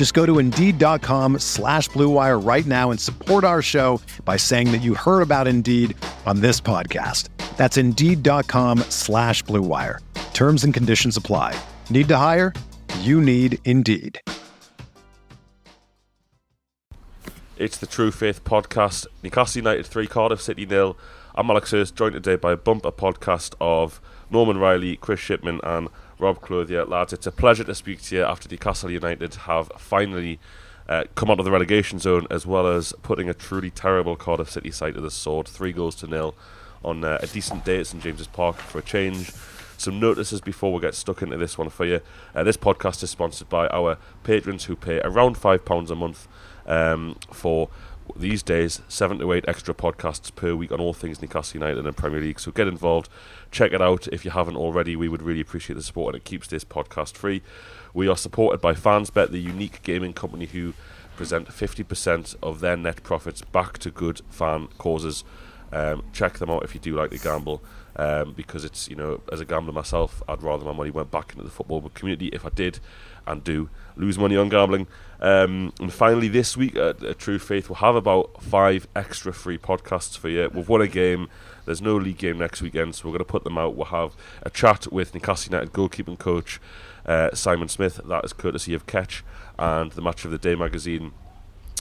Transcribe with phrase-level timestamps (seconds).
[0.00, 4.80] Just go to Indeed.com slash BlueWire right now and support our show by saying that
[4.80, 7.28] you heard about Indeed on this podcast.
[7.58, 9.98] That's Indeed.com slash BlueWire.
[10.32, 11.54] Terms and conditions apply.
[11.90, 12.54] Need to hire?
[13.00, 14.18] You need Indeed.
[17.58, 19.06] It's the True Faith podcast.
[19.22, 20.96] Newcastle United 3, Cardiff City nil.
[21.34, 25.90] I'm Alex Hurst, joined today by a bumper podcast of Norman Riley, Chris Shipman, and
[26.20, 26.84] Rob Clothier.
[26.84, 30.38] Lads, it's a pleasure to speak to you after Newcastle United have finally
[30.88, 34.50] uh, come out of the relegation zone as well as putting a truly terrible Cardiff
[34.50, 35.48] City side to the sword.
[35.48, 36.34] Three goals to nil
[36.84, 39.32] on uh, a decent day at St James's Park for a change.
[39.76, 42.00] Some notices before we get stuck into this one for you.
[42.34, 46.28] Uh, this podcast is sponsored by our patrons who pay around £5 a month
[46.66, 47.70] um, for
[48.16, 51.96] these days seven to eight extra podcasts per week on all things Newcastle United and
[51.96, 52.40] Premier League.
[52.40, 53.08] So get involved,
[53.50, 54.96] check it out if you haven't already.
[54.96, 57.42] We would really appreciate the support, and it keeps this podcast free.
[57.92, 60.74] We are supported by FansBet, the unique gaming company who
[61.16, 65.24] present 50% of their net profits back to good fan causes.
[65.72, 67.62] Um, check them out if you do like to gamble.
[67.96, 71.32] Um, because it's you know as a gambler myself, I'd rather my money went back
[71.32, 72.78] into the football community if I did
[73.30, 74.86] and do lose money on gambling.
[75.20, 79.58] Um, and finally, this week at, at True Faith, we'll have about five extra free
[79.58, 80.50] podcasts for you.
[80.52, 81.28] We've won a game.
[81.66, 83.76] There's no league game next weekend, so we're going to put them out.
[83.76, 86.58] We'll have a chat with Newcastle United goalkeeping coach
[87.04, 88.00] uh, Simon Smith.
[88.04, 89.22] That is courtesy of Catch
[89.58, 91.12] and the Match of the Day magazine.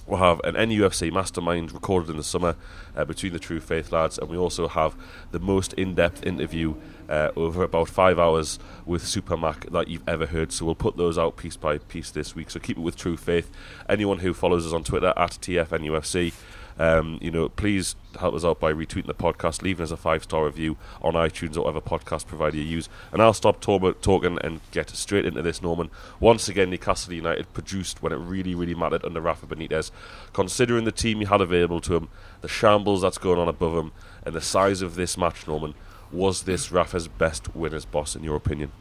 [0.09, 2.55] We'll have an NUFC mastermind recorded in the summer
[2.95, 4.95] uh, between the True Faith lads, and we also have
[5.29, 6.73] the most in depth interview
[7.07, 10.51] uh, over about five hours with Super Mac that you've ever heard.
[10.51, 12.49] So we'll put those out piece by piece this week.
[12.49, 13.51] So keep it with True Faith.
[13.87, 16.33] Anyone who follows us on Twitter at TFNUFC
[16.79, 20.23] um, you know, please help us out by retweeting the podcast, leaving us a five
[20.23, 22.87] star review on iTunes or whatever podcast provider you use.
[23.11, 25.91] And I'll stop talking and get straight into this, Norman.
[26.21, 29.91] Once again, Newcastle United produced when it really, really mattered under Rafa Benitez.
[30.31, 32.07] Considering the team he had available to him,
[32.39, 33.91] the shambles that's going on above him,
[34.25, 35.75] and the size of this match, Norman,
[36.13, 38.71] was this Rafa's best winner's boss, in your opinion?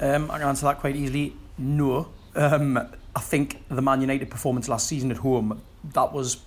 [0.00, 1.34] Um, I can answer that quite easily.
[1.58, 2.08] No.
[2.36, 2.78] Um,
[3.16, 5.60] I think the Man United performance last season at home,
[5.92, 6.38] that was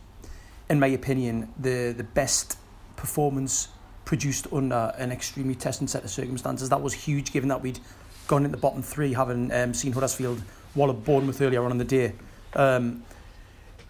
[0.70, 2.58] in my opinion, the the best
[2.96, 3.70] performance
[4.06, 6.70] produced under an extremely testing set of circumstances.
[6.70, 7.80] That was huge, given that we'd
[8.28, 10.42] gone in the bottom three, having um, seen Huddersfield
[10.76, 12.14] wallop Bournemouth earlier on in the day.
[12.54, 13.04] Um,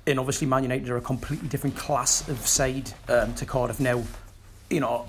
[0.05, 4.03] and obviously, Man United are a completely different class of side um, to Cardiff now.
[4.69, 5.07] You know,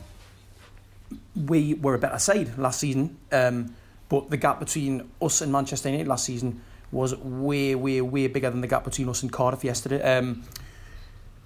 [1.47, 3.75] we were a better side last season, um,
[4.09, 8.50] but the gap between us and Manchester United last season was way, way, way bigger
[8.50, 10.03] than the gap between us and Cardiff yesterday.
[10.03, 10.43] Um,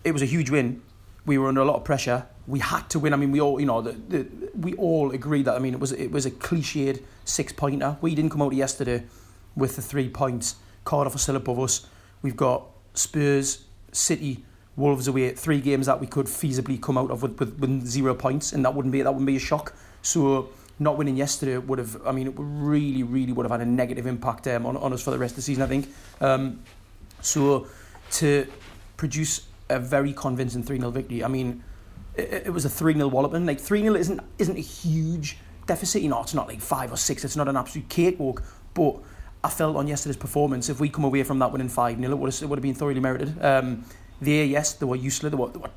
[0.05, 0.83] it was a huge win.
[1.25, 2.27] We were under a lot of pressure.
[2.47, 3.13] We had to win.
[3.13, 5.55] I mean, we all, you know, the, the, we all agreed that.
[5.55, 7.97] I mean, it was it was a cliched six pointer.
[8.01, 9.05] We didn't come out yesterday
[9.55, 10.57] with the three points.
[10.85, 11.87] Cardiff are still above us.
[12.23, 15.31] We've got Spurs, City, Wolves away.
[15.31, 18.65] Three games that we could feasibly come out of with, with, with zero points, and
[18.65, 19.75] that wouldn't be that wouldn't be a shock.
[20.03, 20.49] So
[20.79, 24.07] not winning yesterday would have, I mean, it really, really would have had a negative
[24.07, 25.63] impact um, on, on us for the rest of the season.
[25.63, 25.89] I think.
[26.21, 26.61] Um,
[27.21, 27.69] so
[28.13, 28.47] to
[28.97, 31.25] produce a very convincing 3 0 victory.
[31.25, 31.63] I mean,
[32.17, 33.47] it, it was a 3 0 walloping.
[33.47, 36.03] Like, 3 0 isn't, isn't a huge deficit.
[36.03, 38.43] You know, it's not like 5 or 6, it's not an absolute cakewalk.
[38.75, 38.97] But
[39.45, 42.19] I felt on yesterday's performance, if we come away from that winning 5 0, it
[42.19, 43.43] would have, it would have been thoroughly merited.
[43.43, 43.85] Um,
[44.21, 45.71] there, yes, they were useless, they were, they were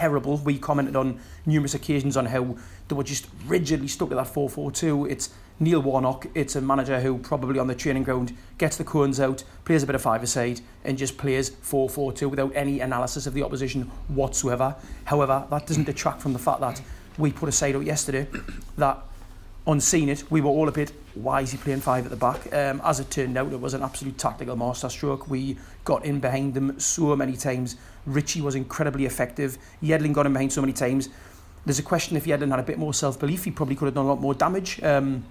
[0.00, 0.38] terrible.
[0.38, 2.56] We commented on numerous occasions on how
[2.88, 5.06] they were just rigidly stuck to that 4 4 2.
[5.06, 5.28] It's
[5.62, 9.44] Neil Warnock, it's a manager who probably on the training ground gets the cones out,
[9.66, 13.82] plays a bit of five-a-side and just plays 4-4-2 without any analysis of the opposition
[14.08, 14.74] whatsoever.
[15.04, 16.80] However, that doesn't detract from the fact that
[17.18, 18.26] we put a side out yesterday
[18.78, 19.02] that
[19.66, 22.16] on seeing it, we were all a bit, why is he playing five at the
[22.16, 22.50] back?
[22.54, 25.28] Um, as it turned out, it was an absolute tactical masterstroke.
[25.28, 27.76] We got in behind them so many times.
[28.06, 29.58] Ritchie was incredibly effective.
[29.82, 31.08] Yedlin got him behind so many times.
[31.66, 33.94] there's a question if hadn't had a bit more self belief, he probably could have
[33.94, 34.82] done a lot more damage.
[34.82, 35.24] Um,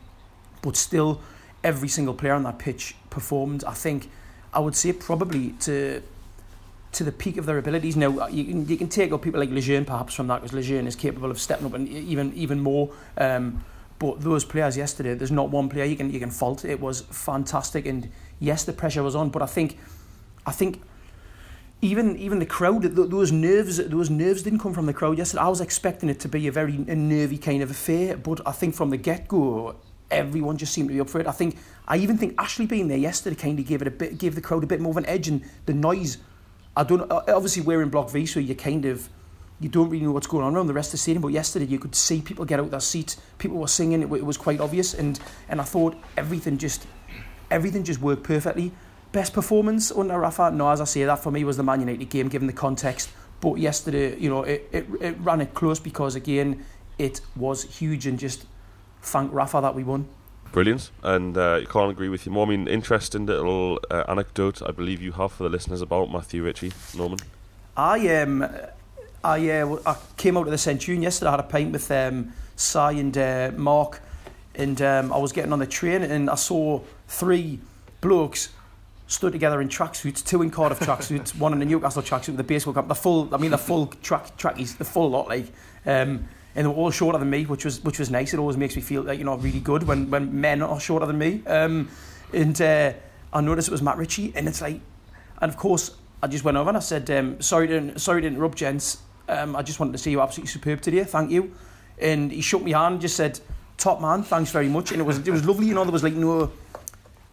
[0.62, 1.22] but still,
[1.64, 3.64] every single player on that pitch performed.
[3.66, 4.10] I think
[4.54, 6.02] I would say probably to
[6.92, 7.96] to the peak of their abilities.
[7.96, 10.88] Now you can you can take up people like Lejeune perhaps from that because Lejeune
[10.88, 12.92] is capable of stepping up and even even more.
[13.18, 13.64] Um,
[14.00, 16.64] but those players yesterday, there's not one player you can you can fault.
[16.66, 19.78] It was fantastic, and yes, the pressure was on, but I think
[20.46, 20.82] I think
[21.82, 25.44] even even the crowd, those nerves, those nerves didn't come from the crowd yesterday.
[25.44, 28.76] I was expecting it to be a very nervy kind of affair, but I think
[28.76, 29.76] from the get go,
[30.12, 31.28] everyone just seemed to be up for it.
[31.28, 34.18] I think I even think Ashley being there yesterday kind of gave it a bit,
[34.18, 36.18] gave the crowd a bit more of an edge, and the noise.
[36.76, 37.10] I don't.
[37.12, 39.10] Obviously, we're in Block V, so you kind of
[39.62, 41.22] you don't really know what's going on around the rest of the stadium.
[41.22, 43.18] But yesterday, you could see people get out their seats.
[43.38, 44.02] People were singing.
[44.02, 45.18] It, it was quite obvious, and
[45.48, 46.88] and I thought everything just
[47.50, 48.74] everything just worked perfectly.
[49.12, 50.52] Best performance under Rafa?
[50.52, 53.10] No, as I say, that for me was the Man United game, given the context.
[53.42, 56.64] But yesterday, you know, it, it, it ran it close because again,
[56.98, 58.46] it was huge and just
[59.02, 60.08] thank Rafa that we won.
[60.52, 62.46] Brilliant, and uh, can't agree with you more.
[62.46, 66.44] I mean, interesting little uh, anecdote I believe you have for the listeners about Matthew
[66.44, 67.20] Ritchie, Norman.
[67.78, 68.44] I um,
[69.24, 71.30] I uh, I came out of the Centurion yesterday.
[71.30, 74.02] I had a pint with um, Sai and uh, Mark,
[74.56, 77.60] and um, I was getting on the train and I saw three
[78.02, 78.50] blokes
[79.10, 82.44] stood together in tracksuits, two in Cardiff tracksuits, one in the Newcastle tracksuit with the
[82.44, 82.88] baseball cap.
[82.88, 85.48] The full, I mean, the full track trackies, the full lot, like.
[85.86, 88.34] Um, and they were all shorter than me, which was which was nice.
[88.34, 91.06] It always makes me feel like you know really good when, when men are shorter
[91.06, 91.42] than me.
[91.46, 91.90] Um,
[92.34, 92.94] and uh,
[93.34, 94.80] I noticed it was Matt Ritchie, and it's like,
[95.42, 98.28] and of course I just went over and I said, um, sorry to sorry to
[98.28, 99.00] interrupt, gents.
[99.28, 101.04] Um, I just wanted to say you absolutely superb today.
[101.04, 101.54] Thank you.
[102.00, 103.40] And he shook my hand, and just said,
[103.78, 104.92] top man, thanks very much.
[104.92, 105.68] And it was it was lovely.
[105.68, 106.52] You know, there was like no.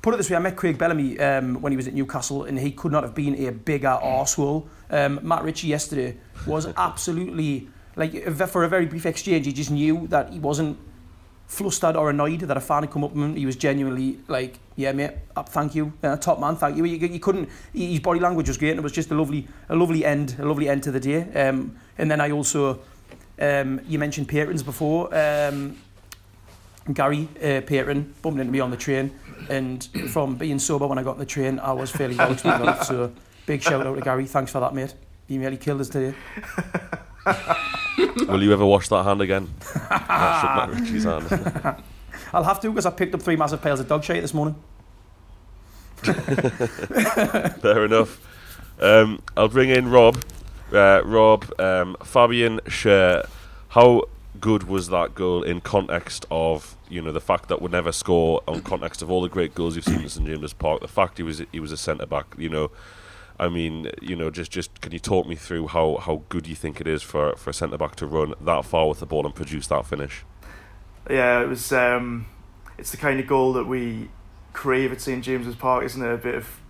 [0.07, 2.57] Put it this way, I met Craig Bellamy um, when he was at Newcastle, and
[2.57, 4.69] he could not have been a bigger arsehole.
[4.89, 6.17] Um, Matt Ritchie yesterday
[6.47, 7.67] was absolutely
[7.97, 10.79] like for a very brief exchange, he just knew that he wasn't
[11.49, 13.35] flustered or annoyed that a fan had come up to him.
[13.35, 17.05] He was genuinely like, "Yeah, mate, uh, thank you, uh, top man, thank you." You,
[17.05, 17.49] you couldn't.
[17.73, 20.45] His body language was great, and it was just a lovely, a lovely end, a
[20.45, 21.23] lovely end to the day.
[21.33, 22.79] Um, and then I also,
[23.41, 25.13] um, you mentioned patrons before.
[25.13, 25.79] Um,
[26.93, 29.13] Gary uh, Patron bumped into me on the train,
[29.49, 32.37] and from being sober when I got on the train, I was fairly well
[32.85, 33.13] So
[33.47, 34.27] big shout out to Gary.
[34.27, 34.95] Thanks for that, mate.
[35.29, 36.15] You nearly killed us today.
[38.29, 39.53] Will you ever wash that hand again?
[39.91, 41.27] Matt Ritchie's hand.
[42.33, 44.57] I'll have to because I picked up three massive pails of dog shit this morning.
[46.03, 48.21] Fair enough.
[48.81, 50.23] Um, I'll bring in Rob.
[50.73, 53.29] Uh, Rob, um, Fabian Schär.
[53.69, 54.05] How
[54.41, 58.43] good was that goal in context of you know the fact that we never score
[58.47, 60.81] on context of all the great goals you've seen in St James Park?
[60.81, 62.35] The fact he was he was a centre back.
[62.39, 62.71] You know,
[63.39, 66.55] I mean, you know, just just can you talk me through how, how good you
[66.55, 69.27] think it is for, for a centre back to run that far with the ball
[69.27, 70.25] and produce that finish?
[71.11, 71.73] Yeah, it was.
[71.73, 72.27] Um,
[72.79, 74.11] it's the kind of goal that we
[74.53, 76.13] crave at St James's Park, isn't it?
[76.13, 76.61] A bit of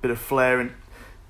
[0.00, 0.72] bit of flair and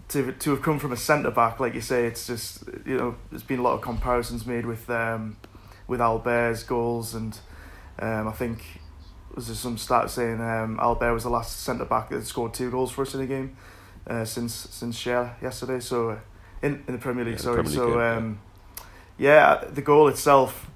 [0.09, 3.17] to to have come from a centre back, like you say, it's just you know,
[3.31, 5.37] there's been a lot of comparisons made with um,
[5.87, 7.39] with Albert's goals, and
[7.99, 8.81] um, I think
[9.35, 12.71] was there some stat saying um, Albert was the last centre back that scored two
[12.71, 13.57] goals for us in a game
[14.07, 15.81] uh, since since Schär yesterday.
[15.81, 16.19] So uh,
[16.63, 17.63] in in the Premier League, yeah, sorry.
[17.63, 18.39] Premier League so game, um,
[19.19, 19.61] yeah.
[19.63, 20.71] yeah, the goal itself.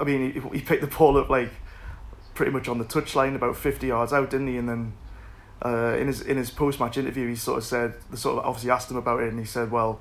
[0.00, 1.50] I mean, he, he picked the ball up like
[2.34, 4.56] pretty much on the touchline, about fifty yards out, didn't he?
[4.56, 4.92] And then
[5.64, 8.46] uh, in his in his post match interview, he sort of said, the sort of
[8.46, 10.00] obviously asked him about it, and he said, "Well,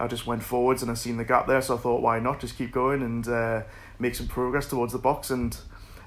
[0.00, 2.40] I just went forwards and I seen the gap there, so I thought, why not
[2.40, 3.62] just keep going and uh,
[3.98, 5.56] make some progress towards the box." And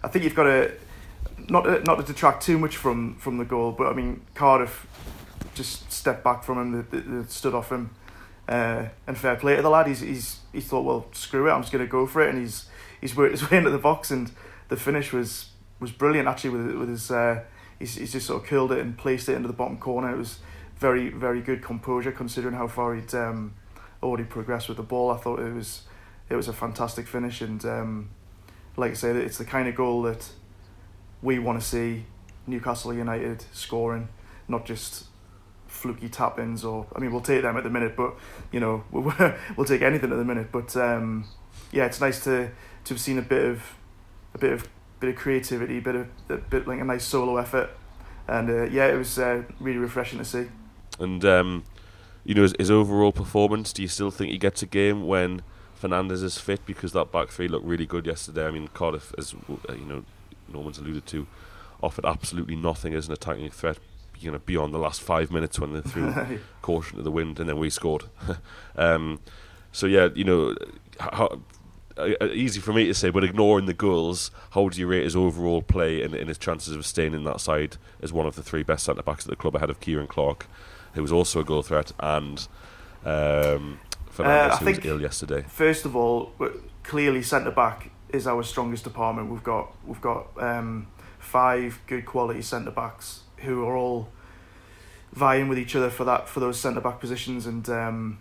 [0.04, 0.72] I think you've got to
[1.50, 4.88] not to, not to detract too much from from the goal, but I mean Cardiff
[5.54, 7.92] just stepped back from him, that, that stood off him.
[8.48, 9.88] Uh, and fair play to the lad.
[9.88, 12.66] He's he's he thought, well, screw it, I'm just to go for it, and he's
[13.00, 14.32] he's worked his way into the box, and
[14.70, 17.12] the finish was was brilliant actually with with his.
[17.12, 17.44] Uh,
[17.80, 20.12] he's he's just sort of curled it and placed it into the bottom corner.
[20.14, 20.40] It was
[20.78, 23.54] very very good composure considering how far he'd um,
[24.04, 25.12] already progressed with the ball.
[25.12, 25.84] I thought it was
[26.30, 28.10] it was a fantastic finish, and um,
[28.78, 30.30] like I said, it's the kind of goal that
[31.22, 32.06] we want to see
[32.48, 34.10] Newcastle United scoring,
[34.48, 35.06] not just
[35.68, 38.16] fluky tap ins or I mean we'll take them at the minute, but
[38.52, 40.52] you know we'll, take anything at the minute.
[40.52, 41.26] But um,
[41.72, 42.52] yeah, it's nice to
[42.86, 43.64] to have seen a bit of
[44.34, 44.68] a bit of
[45.00, 47.70] bit of creativity, bit of a bit like a nice solo effort,
[48.28, 50.48] and uh, yeah, it was uh, really refreshing to see.
[51.00, 51.64] And um,
[52.24, 53.74] you know his, his overall performance.
[53.74, 55.42] Do you still think he gets a game when
[55.76, 56.66] Fernandez is fit?
[56.66, 58.48] Because that back three looked really good yesterday.
[58.48, 60.04] I mean Cardiff, as uh, you know,
[60.52, 61.28] Norman's alluded to,
[61.82, 63.78] offered absolutely nothing as an attacking threat
[64.20, 66.14] you know beyond the last five minutes when they threw
[66.62, 68.06] caution to the wind and then we scored.
[68.76, 69.20] um,
[69.72, 70.56] so yeah, you know,
[71.00, 71.40] how,
[71.98, 75.04] uh, uh, easy for me to say, but ignoring the goals, how do you rate
[75.04, 78.36] his overall play and, and his chances of staying in that side as one of
[78.36, 80.48] the three best centre backs at the club ahead of Ciaran Clark,
[80.94, 82.48] who was also a goal threat, and
[83.06, 83.80] um,
[84.10, 85.46] Fernandez, uh, who was ill yesterday?
[85.48, 86.34] First of all,
[86.84, 89.30] clearly centre back is our strongest department.
[89.30, 90.88] We've got we've got um,
[91.20, 94.10] five good quality centre backs who are all
[95.14, 97.70] vying with each other for that for those centre back positions and.
[97.70, 98.20] Um,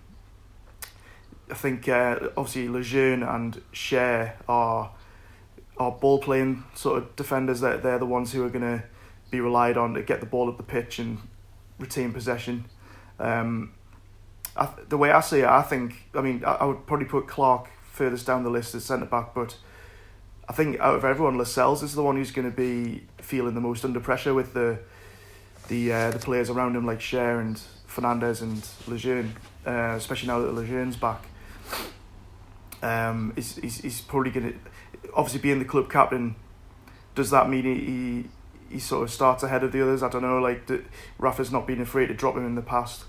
[1.50, 4.92] I think uh, obviously Lejeune and Schär are
[5.76, 7.60] are ball playing sort of defenders.
[7.60, 8.84] That they're the ones who are going to
[9.30, 11.18] be relied on to get the ball up the pitch and
[11.80, 12.66] retain possession.
[13.18, 13.72] Um,
[14.56, 17.26] I, the way I see it, I think I mean I, I would probably put
[17.26, 19.56] Clark furthest down the list as centre back, but
[20.48, 23.60] I think out of everyone, Lascelles is the one who's going to be feeling the
[23.60, 24.78] most under pressure with the
[25.68, 29.34] the uh, the players around him like Schär and Fernandez and Lejeune,
[29.66, 31.24] uh, especially now that Lejeune's back.
[32.82, 34.58] Um, he's, he's, he's probably going to,
[35.14, 36.34] obviously being the club captain,
[37.14, 38.28] does that mean he,
[38.70, 40.02] he, sort of starts ahead of the others?
[40.02, 40.82] I don't know, like, the,
[41.18, 43.04] Rafa's not been afraid to drop him in the past.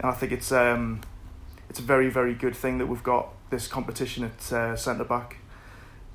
[0.00, 1.00] And I think it's um,
[1.68, 5.38] it's a very, very good thing that we've got this competition at uh, centre back.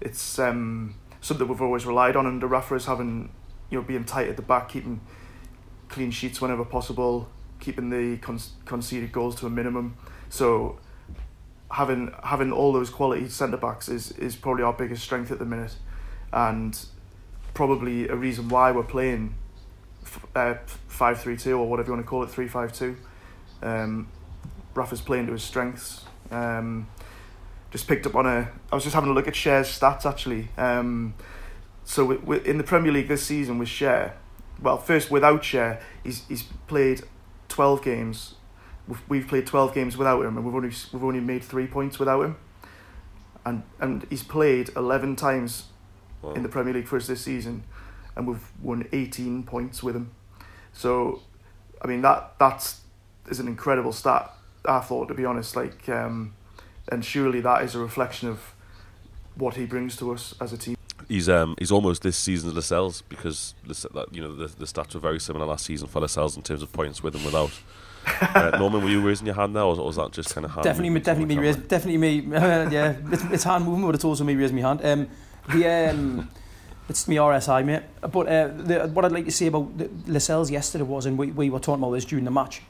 [0.02, 3.32] It's um, something we've always relied on under Rafa is having,
[3.70, 5.02] you know, being tight at the back, keeping
[5.90, 7.30] clean sheets whenever possible,
[7.60, 9.98] keeping the con- conceded goals to a minimum.
[10.30, 10.80] So
[11.72, 15.46] having having all those quality centre backs is is probably our biggest strength at the
[15.46, 15.76] minute,
[16.32, 16.80] and
[17.58, 19.34] probably a reason why we're playing
[20.36, 20.54] uh,
[20.88, 22.96] five three two or whatever you want to call it three five two.
[23.64, 24.10] Um,
[24.76, 26.06] Rafa's playing to his strengths.
[26.30, 26.88] Um,
[27.72, 28.52] just picked up on a.
[28.72, 30.50] I was just having a look at Schär's stats actually.
[30.56, 31.16] Um,
[31.84, 34.12] so we, we, in the Premier League this season with Schär,
[34.62, 37.02] well, first without Schär, he's he's played
[37.50, 38.36] twelve games
[39.10, 42.22] we've played 12 games without him and we've only we've only made 3 points without
[42.22, 42.38] him
[43.46, 45.66] and and he's played 11 times
[46.28, 46.34] wow.
[46.34, 47.64] in the Premier League for us this season
[48.16, 50.12] and we've won 18 points with him
[50.74, 51.22] so
[51.82, 52.82] I mean that that's
[53.30, 54.32] is an incredible stat
[54.66, 56.34] I thought to be honest like um,
[56.90, 58.54] and surely that is a reflection of
[59.36, 60.76] what he brings to us as a team
[61.08, 63.54] he's um he's almost this season's Lascelles because
[64.12, 66.72] you know the the stats were very similar last season for Lascelles in terms of
[66.72, 67.52] points with and without
[68.22, 70.64] uh, Norman, were you raising your hand now, or was that just kind of hand
[70.64, 72.36] definitely, definitely me, raise, definitely me.
[72.36, 74.80] Uh, yeah, it's, it's, hand movement, but it's also me raising my hand.
[74.84, 75.10] Um,
[75.50, 76.30] the um,
[76.90, 77.84] it's me RSI, mate.
[78.02, 79.72] But uh, the, what I'd like to say about
[80.08, 82.62] Lascelles yesterday was, and we, we were talking about this during the match,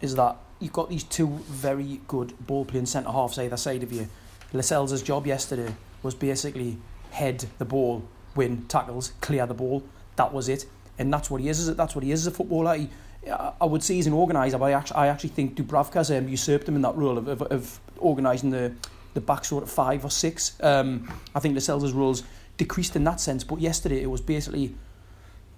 [0.00, 3.92] is that you've got these two very good ball playing centre halves either side of
[3.92, 4.08] you.
[4.52, 6.78] Lascelles' job yesterday was basically
[7.10, 8.02] head the ball,
[8.34, 9.82] win tackles, clear the ball.
[10.16, 10.66] That was it,
[10.98, 11.74] and that's what he is.
[11.76, 12.76] That's what he is as a footballer.
[12.76, 12.88] He,
[13.28, 16.68] I would say he's an organiser, but I actually, I actually think Dubravka's um, usurped
[16.68, 18.72] him in that role of, of, of organising the,
[19.16, 20.56] the back sort of five or six.
[20.62, 22.22] Um, I think Lascelles' roles
[22.56, 24.76] decreased in that sense, but yesterday it was basically.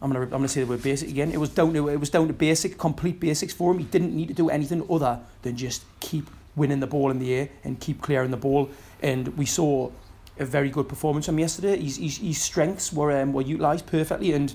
[0.01, 1.33] I'm gonna I'm gonna say the word basic again.
[1.33, 3.79] It was down to it was down to basic, complete basics for him.
[3.79, 7.35] He didn't need to do anything other than just keep winning the ball in the
[7.35, 8.71] air and keep clearing the ball.
[9.03, 9.91] And we saw
[10.39, 11.81] a very good performance from yesterday.
[11.81, 14.33] His, his, his strengths were um, were utilised perfectly.
[14.35, 14.55] And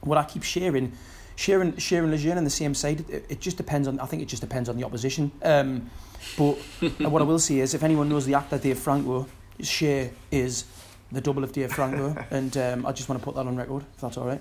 [0.00, 0.92] what I keep sharing
[1.38, 4.00] Sharing, sharing Lejeune on the same side, it, it, just depends on.
[4.00, 5.30] I think it just depends on the opposition.
[5.40, 5.88] Um,
[6.36, 6.54] but
[6.98, 9.24] what I will say is, if anyone knows the actor Dave Franco,
[9.60, 10.64] Schär is
[11.12, 13.84] the double of Dave Franco, and um, I just want to put that on record,
[13.94, 14.40] if that's all right.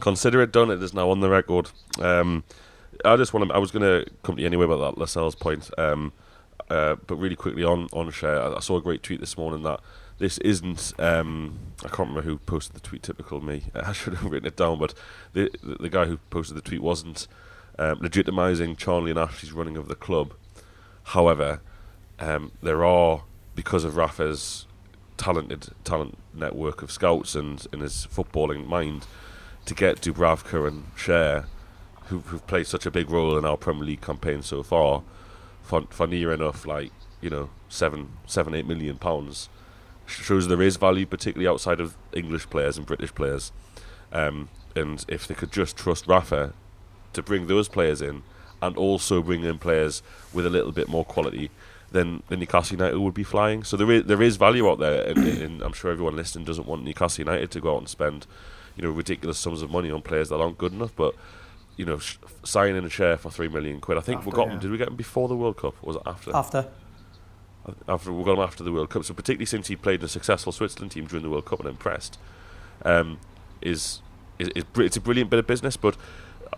[0.00, 0.70] Consider it done.
[0.70, 1.70] It is now on the record.
[2.00, 2.42] Um,
[3.04, 3.54] I just want to.
[3.54, 5.68] I was going to come to you anyway about that Lascelles point.
[5.76, 6.14] Um,
[6.70, 9.62] uh, but really quickly on on Schär, I, I saw a great tweet this morning
[9.64, 9.80] that
[10.18, 10.92] this isn't.
[10.98, 13.02] Um, I can't remember who posted the tweet.
[13.02, 13.64] Typical me.
[13.74, 14.94] I should have written it down, but
[15.32, 17.26] the the, guy who posted the tweet wasn't
[17.78, 20.34] um, legitimising Charnley and Ashley's running of the club.
[21.04, 21.60] However,
[22.18, 23.22] um, there are
[23.54, 24.66] because of Rafa's
[25.16, 29.06] talented talent network of scouts and in his footballing mind
[29.66, 31.46] to get Dubravka and Schär,
[32.04, 35.02] who, who've played such a big role in our Premier League campaign so far,
[35.62, 39.48] for, for near enough like you know seven seven eight million pounds
[40.08, 43.52] shows there is value, particularly outside of English players and British players.
[44.12, 46.52] Um, and if they could just trust Rafa
[47.12, 48.22] to bring those players in
[48.60, 51.50] and also bring in players with a little bit more quality,
[51.90, 53.64] then, then Newcastle United would be flying.
[53.64, 56.66] So there is there is value out there, and, and I'm sure everyone listening doesn't
[56.66, 58.26] want Newcastle United to go out and spend,
[58.76, 60.94] you know, ridiculous sums of money on players that aren't good enough.
[60.94, 61.14] But
[61.76, 63.96] you know, sh- signing a Schär for three million quid.
[63.96, 64.52] I think after, we got yeah.
[64.54, 64.60] them.
[64.60, 65.76] Did we get them before the World Cup?
[65.82, 66.36] Or was it after?
[66.36, 66.68] After
[67.88, 69.04] after we got him after the World Cup.
[69.04, 71.68] So particularly since he played in a successful Switzerland team during the World Cup and
[71.68, 72.18] impressed,
[72.84, 73.18] um,
[73.60, 74.00] is,
[74.38, 75.76] is, is it's a brilliant bit of business.
[75.76, 75.96] But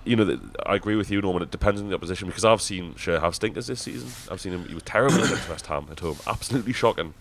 [0.05, 1.43] you know, I agree with you, Norman.
[1.43, 4.11] It depends on the opposition because I've seen Schär have stinkers this season.
[4.31, 7.15] I've seen him; he was terrible against West Ham at home, absolutely shocking.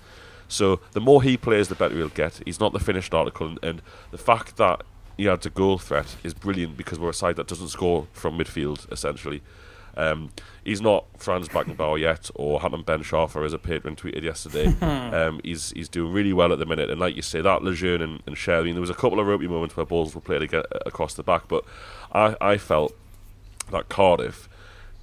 [0.48, 2.42] So the more he plays, the better he'll get.
[2.46, 3.82] He's not the finished article, and, and
[4.12, 4.82] the fact that
[5.18, 8.38] he adds a goal threat is brilliant because we're a side that doesn't score from
[8.38, 9.42] midfield essentially.
[9.98, 10.30] Um,
[10.64, 14.68] he's not Franz Beckenbauer yet, or Hatem Ben Sharfa, as a patron tweeted yesterday.
[14.82, 18.02] um, he's he's doing really well at the minute, and like you say, that Lejeune
[18.02, 20.44] and, and I mean, there was a couple of ropey moments where balls were played
[20.44, 21.64] ag- across the back, but
[22.12, 22.96] I, I felt
[23.72, 24.50] that Cardiff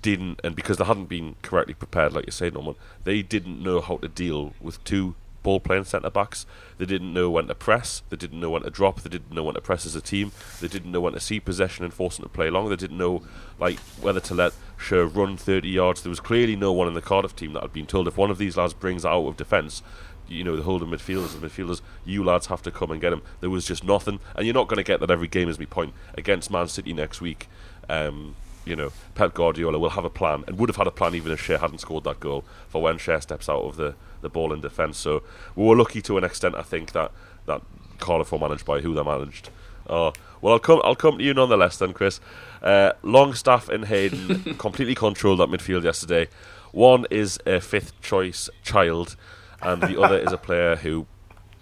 [0.03, 3.81] didn't, and because they hadn't been correctly prepared, like you say, Norman, they didn't know
[3.81, 5.15] how to deal with two
[5.47, 6.45] ball playing centre backs.
[6.77, 8.03] They didn't know when to press.
[8.11, 9.03] They didn't know when to drop.
[9.03, 10.33] They didn't know when to press as a team.
[10.61, 12.69] They didn't know when to see possession and force them to play long.
[12.69, 13.23] They didn't know
[13.61, 16.03] like whether to let Schär run 30 yards.
[16.03, 18.29] There was clearly no one in the Cardiff team that had been told if one
[18.29, 19.85] of these lads brings out of defence,
[20.27, 23.23] you know, the holding midfielders, the midfielders, you lads have to come and get him.
[23.41, 25.67] There was just nothing, and you're not going to get that every game, as we
[25.67, 27.49] point against Man City next week.
[27.89, 28.35] Um,
[28.67, 31.31] you know, Pep Guardiola will have a plan and would have had a plan even
[31.33, 33.95] if Schär hadn't scored that goal for when Schär steps out of the,
[34.27, 34.99] the ball in defence.
[34.99, 35.23] So
[35.55, 37.13] we were lucky to an extent, I think, that
[37.47, 37.63] that
[37.99, 39.51] Cardiff were managed by who they managed.
[39.89, 40.81] Uh, well, I'll come.
[40.85, 42.21] I'll come to you nonetheless, then, Chris.
[42.63, 46.29] Uh, Longstaff and Hayden completely controlled that midfield yesterday.
[46.73, 49.17] One is a fifth choice child,
[49.63, 51.07] and the other is a player who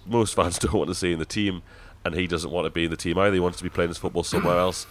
[0.06, 1.62] most fans don't want to see in the team,
[2.04, 3.34] and he doesn't want to be in the team either.
[3.34, 4.86] He wants to be playing his football somewhere else.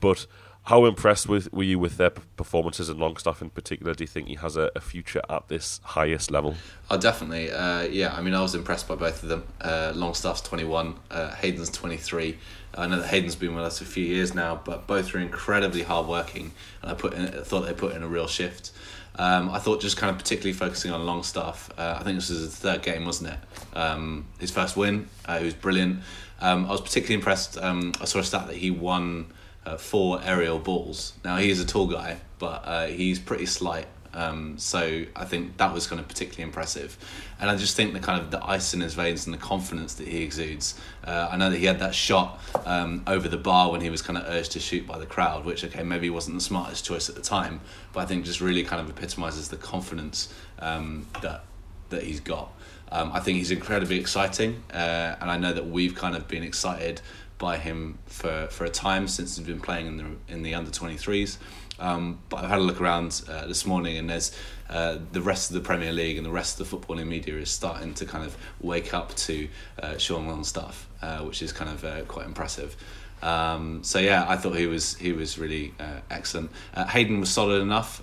[0.00, 0.26] But
[0.66, 3.94] how impressed with, were you with their performances and Longstaff in particular?
[3.94, 6.56] Do you think he has a, a future at this highest level?
[6.90, 7.52] Oh, definitely.
[7.52, 9.44] Uh, yeah, I mean, I was impressed by both of them.
[9.60, 12.36] Uh, Longstaff's 21, uh, Hayden's 23.
[12.76, 15.84] I know that Hayden's been with us a few years now, but both are incredibly
[15.84, 16.50] hardworking,
[16.82, 18.72] and I put in, thought they put in a real shift.
[19.20, 21.70] Um, I thought just kind of particularly focusing on Longstaff.
[21.78, 23.38] Uh, I think this was his third game, wasn't it?
[23.76, 25.08] Um, his first win.
[25.26, 26.00] Uh, he was brilliant.
[26.40, 27.56] Um, I was particularly impressed.
[27.56, 29.32] Um, I saw a stat that he won
[29.66, 31.12] uh, four aerial balls.
[31.24, 33.86] Now he is a tall guy, but uh, he's pretty slight.
[34.14, 36.96] Um, so I think that was kind of particularly impressive,
[37.38, 39.92] and I just think the kind of the ice in his veins and the confidence
[39.94, 40.80] that he exudes.
[41.04, 44.00] Uh, I know that he had that shot um, over the bar when he was
[44.00, 47.10] kind of urged to shoot by the crowd, which okay maybe wasn't the smartest choice
[47.10, 47.60] at the time,
[47.92, 51.44] but I think just really kind of epitomises the confidence um, that
[51.90, 52.52] that he's got.
[52.90, 56.42] Um, I think he's incredibly exciting, uh, and I know that we've kind of been
[56.42, 57.02] excited
[57.38, 60.70] by him for, for a time since he's been playing in the in the under
[60.70, 61.38] 23s.
[61.78, 64.36] Um, but I've had a look around uh, this morning, and there's
[64.68, 67.50] uh, the rest of the Premier League and the rest of the footballing media is
[67.50, 69.48] starting to kind of wake up to
[69.82, 72.76] uh, Sean Longstaff, uh, which is kind of uh, quite impressive.
[73.22, 76.50] Um, so yeah, I thought he was he was really uh, excellent.
[76.76, 78.02] Hayden was solid enough.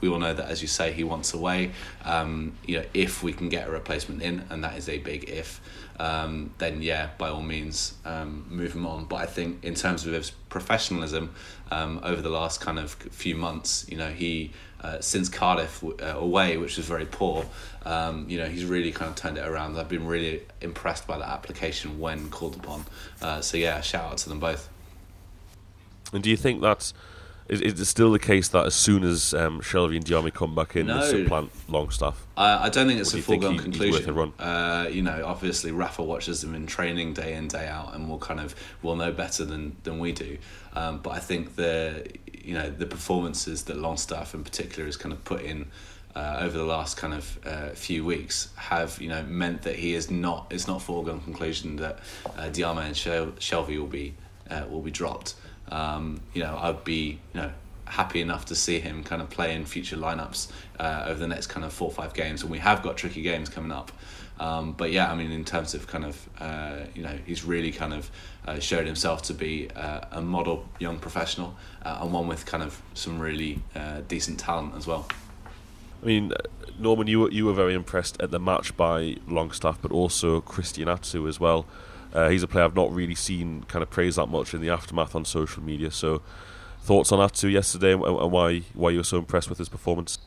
[0.00, 1.72] We all know that, as you say, he wants away.
[2.04, 5.28] Um, you know, if we can get a replacement in, and that is a big
[5.28, 5.60] if
[5.98, 9.04] um, then yeah, by all means, um, move him on.
[9.04, 11.34] But I think in terms of his professionalism
[11.72, 16.04] um, over the last kind of few months, you know, he uh, since Cardiff uh,
[16.16, 17.44] away, which was very poor,
[17.84, 19.76] um, you know, he's really kind of turned it around.
[19.76, 22.84] I've been really impressed by that application when called upon.
[23.20, 24.68] Uh, so yeah, shout out to them both.
[26.12, 26.94] And do you think that's
[27.48, 30.54] is, is it still the case that as soon as um, Shelvey and Diame come
[30.54, 31.00] back in, No.
[31.00, 32.26] they supplant Longstaff?
[32.36, 34.08] I, I don't think it's a foregone conclusion.
[34.38, 34.42] a?
[34.42, 38.18] Uh, you know, obviously Rafa watches them in training day in day out, and will
[38.18, 40.38] kind of will know better than than we do.
[40.74, 45.12] Um, but I think the you know the performances that Longstaff in particular has kind
[45.12, 45.66] of put in.
[46.16, 49.94] Uh, over the last kind of uh, few weeks, have you know meant that he
[49.94, 50.46] is not.
[50.50, 51.98] It's not foregone conclusion that
[52.38, 54.14] uh, Diame and Shel- Shelvey will be
[54.48, 55.34] uh, will be dropped.
[55.70, 57.52] Um, you know, I'd be you know
[57.86, 60.50] happy enough to see him kind of play in future lineups
[60.80, 63.22] uh, over the next kind of four or five games, and we have got tricky
[63.22, 63.92] games coming up.
[64.40, 67.70] Um, but yeah, I mean, in terms of kind of uh, you know, he's really
[67.70, 68.10] kind of
[68.46, 72.62] uh, showed himself to be uh, a model young professional uh, and one with kind
[72.62, 75.06] of some really uh, decent talent as well.
[76.02, 76.32] I mean,
[76.78, 80.88] Norman, you were, you were very impressed at the match by Longstaff, but also Christian
[80.88, 81.66] Atsu as well.
[82.14, 84.70] Uh, he's a player I've not really seen kind of praised that much in the
[84.70, 85.90] aftermath on social media.
[85.90, 86.22] So,
[86.80, 90.18] thoughts on Atsu yesterday and, and why why you were so impressed with his performance?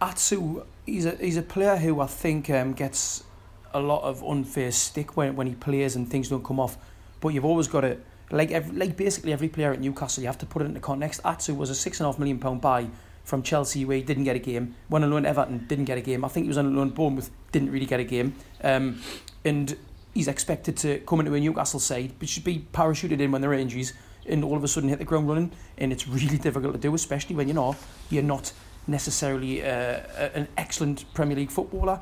[0.00, 3.24] Atsu, he's a he's a player who I think um, gets
[3.72, 6.78] a lot of unfair stick when when he plays and things don't come off.
[7.20, 7.98] But you've always got to
[8.30, 11.20] like every, like basically every player at Newcastle, you have to put it into context.
[11.24, 12.88] Atsu was a six and a half million pound buy
[13.24, 14.74] from Chelsea where he didn't get a game.
[14.88, 16.24] Went on loan to Everton, didn't get a game.
[16.24, 18.34] I think he was on loan Bournemouth, didn't really get a game.
[18.62, 19.02] Um,
[19.44, 19.76] and
[20.14, 23.50] he's expected to come into a Newcastle side, but should be parachuted in when there
[23.50, 23.92] are injuries
[24.26, 25.52] and all of a sudden hit the ground running.
[25.78, 27.76] And it's really difficult to do, especially when you know
[28.10, 28.52] you're not
[28.86, 30.00] necessarily uh,
[30.34, 32.00] an excellent Premier League footballer.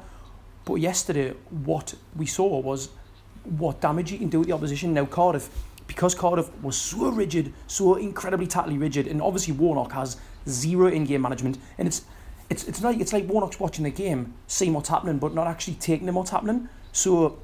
[0.65, 2.91] But yesterday, what we saw was
[3.45, 4.93] what damage you can do with the opposition.
[4.93, 5.49] Now, Cardiff,
[5.87, 11.23] because Cardiff was so rigid, so incredibly tightly rigid, and obviously Warnock has zero in-game
[11.23, 12.03] management, and it's
[12.51, 15.75] it's it's like it's like Warnock's watching the game, seeing what's happening, but not actually
[15.75, 16.69] taking in what's happening.
[16.93, 17.39] So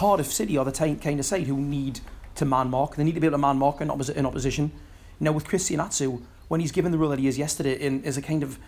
[0.00, 2.00] Cardiff City are the t- kind of side who need
[2.34, 2.96] to man mark.
[2.96, 4.72] They need to be able to man mark in, opposi- in opposition.
[5.20, 8.16] Now with Christian Atsu, when he's given the role that he is yesterday in as
[8.16, 8.58] a kind of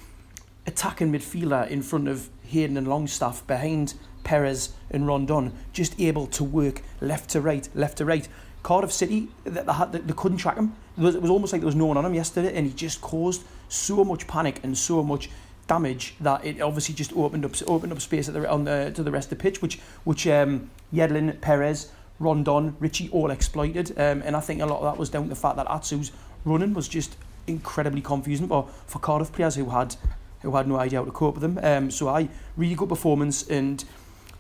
[0.67, 6.45] attacking midfielder in front of Hayden and Longstaff behind Perez and Rondon, just able to
[6.45, 8.29] work left to right, left to right.
[8.63, 10.77] Cardiff City, they, they, they couldn't track him.
[10.99, 12.75] It was, it was almost like there was no one on him yesterday, and he
[12.75, 15.31] just caused so much panic and so much
[15.73, 19.11] damage that it obviously just opened up opened up space the, on the, to the
[19.11, 23.91] rest of the pitch, which which um, Yedlin, Perez, Rondon, Ritchie all exploited.
[23.99, 26.13] Um, and I think a lot of that was down to the fact that Atsu's
[26.45, 29.97] running was just incredibly confusing for, for Cardiff players who had
[30.43, 31.59] who had no idea how to cope with them.
[31.63, 33.85] Um, so I really good performance and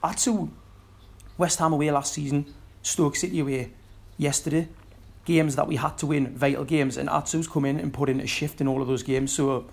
[0.03, 0.49] Atsu
[1.39, 2.45] West Ham away last season,
[2.83, 3.73] Stoke City away
[4.19, 4.69] yesterday.
[5.25, 8.21] Games that we had to win, vital games, and Atsu's come in and put in
[8.21, 9.33] a shift in all of those games.
[9.33, 9.67] So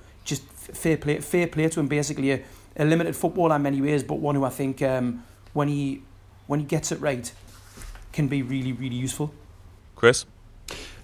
[0.73, 1.87] fair play, fair play to him.
[1.87, 2.41] Basically, a,
[2.77, 6.01] a limited footballer in many ways, but one who I think um, when he
[6.47, 7.31] when he gets it right
[8.11, 9.33] can be really really useful.
[9.95, 10.25] Chris.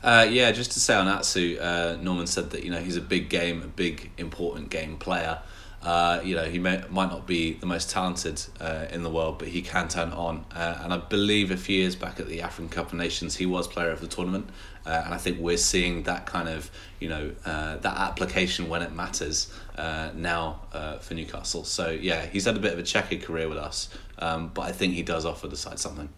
[0.04, 3.02] Uh, yeah, just to say on Atsu, uh, Norman said that you know he's a
[3.02, 5.40] big game, a big important game player.
[5.86, 9.38] Uh, you know, he may, might not be the most talented uh, in the world,
[9.38, 10.44] but he can turn on.
[10.52, 13.46] Uh, and I believe a few years back at the African Cup of Nations, he
[13.46, 14.50] was player of the tournament.
[14.86, 16.70] Uh, and I think we're seeing that kind of,
[17.00, 20.62] you know, uh, that application when it matters uh, now
[21.02, 21.64] for Newcastle.
[21.64, 24.72] So, yeah, he's had a bit of a checkered career with us, um, but I
[24.72, 26.10] think he does offer the side something.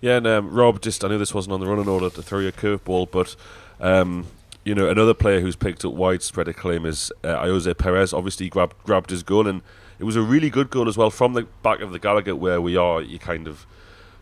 [0.00, 2.40] Yeah, and um, Rob, just I know this wasn't on the running order to throw
[2.40, 3.34] you a curveball, but
[3.80, 4.26] um,
[4.64, 8.12] you know, another player who's picked up widespread acclaim is uh, Ayoze Perez.
[8.12, 9.62] Obviously, grabbed grabbed his goal, and
[9.98, 12.60] it was a really good goal as well from the back of the Gallowgate where
[12.60, 13.00] we are.
[13.00, 13.66] You kind of,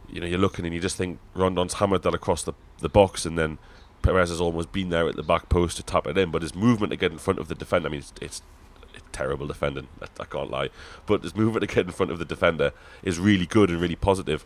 [0.09, 3.25] you know, you're looking and you just think Rondon's hammered that across the the box,
[3.27, 3.59] and then
[4.05, 6.31] Perez has almost been there at the back post to tap it in.
[6.31, 8.43] But his movement to get in front of the defender, I mean, it's, it's,
[9.13, 9.87] terrible defending.
[10.03, 10.71] I, I, can't lie,
[11.07, 12.73] but his movement to get in front of the defender
[13.05, 14.45] is really good and really positive.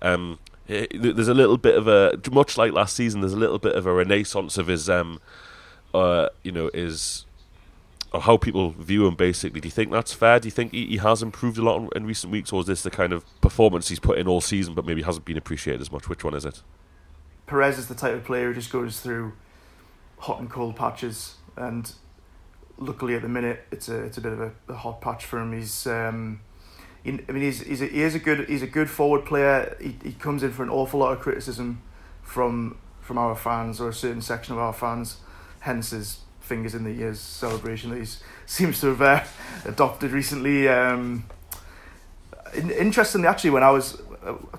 [0.00, 3.20] Um, there's a little bit of a much like last season.
[3.20, 5.20] There's a little bit of a renaissance of his, um,
[5.92, 7.26] uh, you know, his
[8.12, 9.14] or how people view him.
[9.14, 10.40] Basically, do you think that's fair?
[10.40, 12.66] Do you think he, he has improved a lot in, in, recent weeks, or is
[12.66, 15.80] this the kind of performance he's put in all season, but maybe hasn't been appreciated
[15.80, 16.08] as much?
[16.08, 16.62] Which one is it?
[17.46, 19.32] Perez is the type of player who just goes through
[20.18, 21.92] hot and cold patches, and
[22.78, 25.40] luckily at the minute it's a it's a bit of a, a hot patch for
[25.40, 25.52] him.
[25.52, 26.40] He's um,
[27.06, 29.76] I mean, he's, he's a, he is a good he's a good forward player.
[29.80, 31.82] He, he comes in for an awful lot of criticism
[32.22, 35.18] from from our fans or a certain section of our fans.
[35.60, 38.06] Hence his fingers in the ears celebration that he
[38.46, 39.24] seems to have uh,
[39.64, 40.68] adopted recently.
[40.68, 41.24] Um,
[42.54, 44.00] in, interestingly, actually, when I was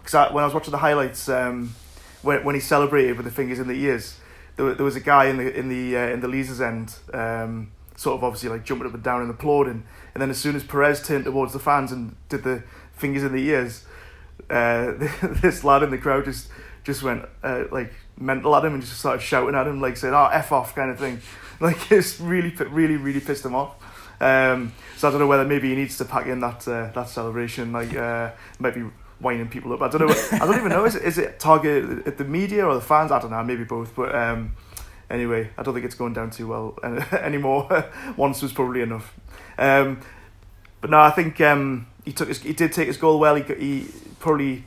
[0.03, 1.75] cause I, when I was watching the highlights, um,
[2.21, 4.19] when when he celebrated with the fingers in the ears,
[4.55, 6.95] there, there was a guy in the in the uh, in the Leazes end.
[7.13, 9.83] Um, sort of obviously like jumping up and down and applauding.
[10.13, 13.33] And then as soon as Perez turned towards the fans and did the fingers in
[13.33, 13.85] the ears,
[14.49, 14.93] uh,
[15.41, 16.49] this lad in the crowd just
[16.83, 20.13] just went uh, like mental at him and just started shouting at him like saying
[20.13, 21.19] "oh f off" kind of thing.
[21.59, 23.77] Like it's really really really pissed him off.
[24.21, 27.09] Um, so I don't know whether maybe he needs to pack in that uh, that
[27.09, 28.83] celebration like uh, maybe
[29.19, 29.81] winding people up.
[29.81, 30.15] I don't know.
[30.31, 30.85] I don't even know.
[30.85, 33.11] Is it, is it targeted at the media or the fans?
[33.11, 33.43] I don't know.
[33.43, 33.95] Maybe both.
[33.95, 34.55] But um,
[35.09, 36.77] anyway, I don't think it's going down too well
[37.11, 37.85] anymore.
[38.17, 39.13] Once was probably enough.
[39.57, 40.01] Um,
[40.81, 43.35] but no, I think um, he took his, he did take his goal well.
[43.35, 43.87] He he
[44.19, 44.63] probably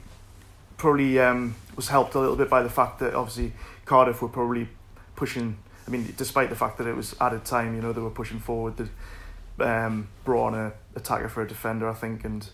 [0.77, 3.53] probably um, was helped a little bit by the fact that obviously
[3.85, 4.69] Cardiff were probably
[5.15, 5.59] pushing.
[5.87, 8.39] I mean, despite the fact that it was added time, you know, they were pushing
[8.39, 8.77] forward.
[8.77, 12.49] They um, brought on a attacker for a defender, I think, and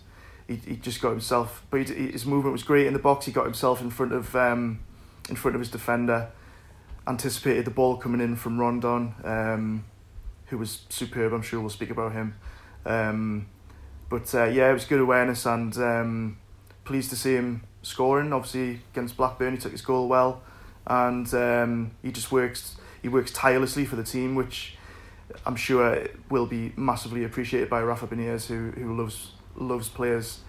[0.47, 1.65] he, he just got himself.
[1.69, 3.25] But he, his movement was great in the box.
[3.25, 4.79] He got himself in front of um,
[5.29, 6.29] in front of his defender
[7.07, 9.85] anticipated the ball coming in from Rondon, um,
[10.47, 11.33] who was superb.
[11.33, 12.35] I'm sure we'll speak about him.
[12.85, 13.47] Um,
[14.09, 16.37] but uh, yeah, it was good awareness and um,
[16.83, 18.33] pleased to see him scoring.
[18.33, 20.41] Obviously against Blackburn, he took his goal well,
[20.85, 22.75] and um, he just works.
[23.01, 24.75] He works tirelessly for the team, which
[25.45, 30.39] I'm sure will be massively appreciated by Rafa Benitez, who who loves loves players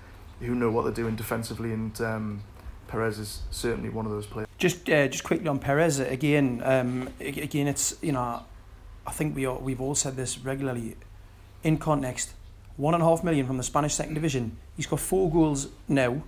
[0.41, 2.43] who know what they're doing defensively and um,
[2.89, 4.49] Perez is certainly one of those players.
[4.57, 6.61] Just uh, just quickly on Perez again.
[6.65, 8.43] Um, again, it's you know,
[9.07, 10.97] I think we all, we've all said this regularly.
[11.63, 12.35] In context,
[12.77, 14.57] one and a half million from the Spanish second division.
[14.77, 16.23] He's got four goals now.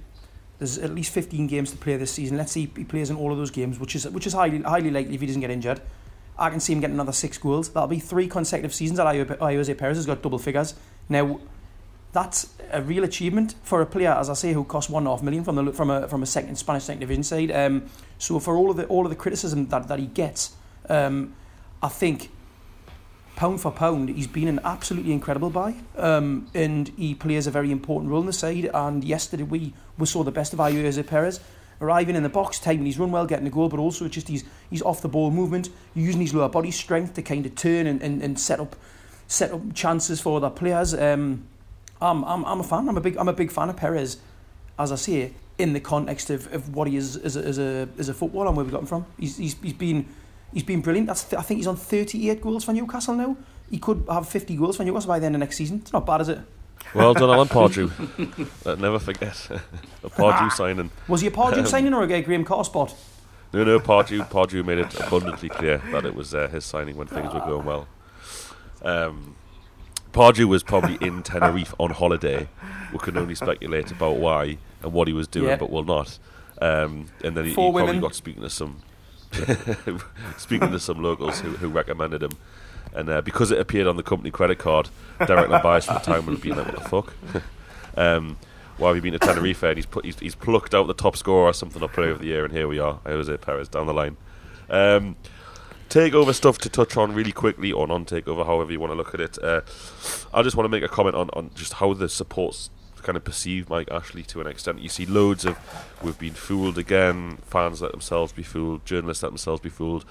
[0.59, 2.37] There's at least 15 games to play this season.
[2.37, 4.91] Let's see he plays in all of those games, which is which is highly highly
[4.91, 5.81] likely if he doesn't get injured.
[6.39, 7.69] I can see him getting another six goals.
[7.71, 10.75] That'll be three consecutive seasons that Ayoze Perez has got double figures.
[11.09, 11.39] Now,
[12.13, 15.11] that's a real achievement for a player, as I say, who cost one and a
[15.11, 17.51] half million from the from a from a second Spanish second division side.
[17.51, 20.55] Um, so for all of the all of the criticism that, that he gets,
[20.89, 21.35] um,
[21.83, 22.31] I think
[23.37, 25.75] pound for pound, he's been an absolutely incredible buy.
[25.97, 28.69] Um, and he plays a very important role in the side.
[28.75, 31.41] And yesterday we, we saw the best of Ayoze Perez
[31.81, 34.45] arriving in the box time his run well getting the goal, but also just he's
[34.69, 38.03] he's off the ball movement, using his lower body strength to kind of turn and,
[38.03, 38.77] and, and set up
[39.27, 40.93] set up chances for other players.
[40.93, 41.47] Um,
[42.01, 42.89] I'm, I'm, I'm a fan.
[42.89, 44.19] I'm a big I'm a big fan of Perez,
[44.79, 47.89] as I say, in the context of, of what he is as a, as a
[47.99, 49.07] as a footballer and where we got him from.
[49.19, 50.07] He's he's, he's been
[50.53, 51.07] he's been brilliant.
[51.09, 53.37] That's th- I think he's on 38 goals for Newcastle now.
[53.71, 55.79] He could have 50 goals for Newcastle by the end of next season.
[55.83, 56.41] It's not bad, is it?
[56.95, 58.67] Well done, Alan Pardew.
[58.67, 59.49] uh, never forget
[60.03, 60.91] a Pardew signing.
[61.07, 62.95] Was he a Pardew signing or a Graham Carr spot?
[63.53, 67.07] No, no, Pardew, Pardew made it abundantly clear that it was uh, his signing when
[67.09, 67.87] things were going well.
[68.83, 69.37] Um,
[70.13, 72.49] Pardew was probably in Tenerife on holiday.
[72.93, 75.57] We can only speculate about why and what he was doing, yeah.
[75.57, 76.19] but will not.
[76.61, 78.83] Um, and then he, he probably got speaking to some
[80.37, 82.33] speaking to some locals who, who recommended him.
[82.93, 84.89] And uh, because it appeared on the company credit card,
[85.25, 87.43] Derek Llambias from the time would have been like, what the fuck?
[87.97, 88.37] um,
[88.79, 89.63] why have you been to Tenerife?
[89.63, 92.19] And he's, put, he's, he's plucked out the top scorer or something up player of
[92.19, 94.17] the year, and here we are, Ayoze Perez down the line.
[94.69, 95.17] Um,
[95.91, 99.13] takeover stuff to touch on really quickly, or non takeover, however you want to look
[99.13, 99.43] at it.
[99.43, 99.61] Uh,
[100.33, 102.71] I just want to make a comment on, on just how the supports
[103.03, 104.81] kind of perceive Mike Ashley to an extent.
[104.81, 105.59] You see loads of
[106.03, 110.05] we've been fooled again, fans let themselves be fooled, journalists let themselves be fooled.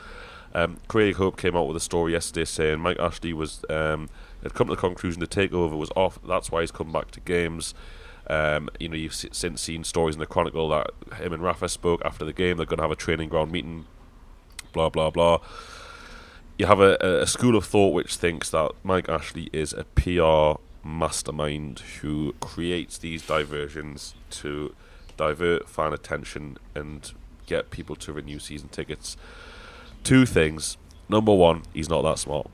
[0.53, 4.09] Um, Craig Hope came out with a story yesterday saying Mike Ashley was um,
[4.43, 6.19] had come to the conclusion the takeover was off.
[6.27, 7.73] That's why he's come back to games.
[8.27, 12.01] Um, you know, you've since seen stories in the Chronicle that him and Rafa spoke
[12.05, 12.57] after the game.
[12.57, 13.85] They're going to have a training ground meeting.
[14.73, 15.39] Blah blah blah.
[16.57, 20.59] You have a, a school of thought which thinks that Mike Ashley is a PR
[20.83, 24.75] mastermind who creates these diversions to
[25.15, 27.13] divert fan attention and
[27.45, 29.17] get people to renew season tickets.
[30.03, 30.77] Two things.
[31.07, 32.49] Number one, he's not that smart.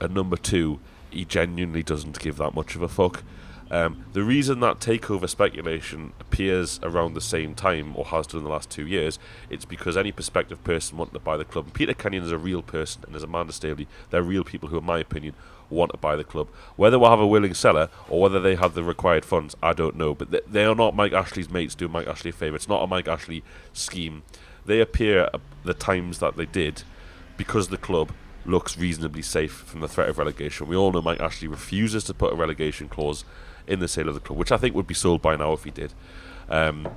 [0.00, 3.22] And number two, he genuinely doesn't give that much of a fuck.
[3.70, 8.44] Um, the reason that takeover speculation appears around the same time, or has done in
[8.44, 9.18] the last two years,
[9.50, 12.38] it's because any prospective person wanting to buy the club, and Peter Kenyon is a
[12.38, 15.34] real person, and as Amanda Staveley, they're real people who, in my opinion,
[15.70, 16.48] want to buy the club.
[16.76, 19.96] Whether we'll have a willing seller or whether they have the required funds, I don't
[19.96, 20.14] know.
[20.14, 22.56] But they, they are not Mike Ashley's mates doing Mike Ashley a favour.
[22.56, 24.22] It's not a Mike Ashley scheme.
[24.64, 26.84] They appear at the times that they did
[27.36, 28.12] because the club
[28.44, 30.68] looks reasonably safe from the threat of relegation.
[30.68, 33.24] We all know Mike Ashley refuses to put a relegation clause
[33.68, 35.64] in the sale of the club, which I think would be sold by now if
[35.64, 35.92] he did.
[36.48, 36.88] Um,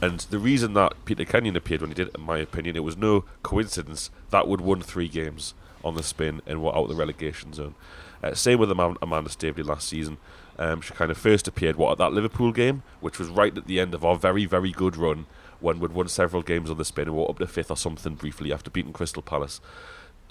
[0.00, 2.96] and the reason that Peter Kenyon appeared when he did, in my opinion, it was
[2.96, 5.52] no coincidence that would won three games
[5.84, 7.74] on the spin and were out of the relegation zone.
[8.22, 10.18] Uh, same with Amanda Staveley last season.
[10.58, 13.66] Um, she kind of first appeared what at that Liverpool game, which was right at
[13.66, 15.26] the end of our very very good run
[15.58, 18.14] when we'd won several games on the spin and were up to fifth or something
[18.14, 19.60] briefly after beating Crystal Palace.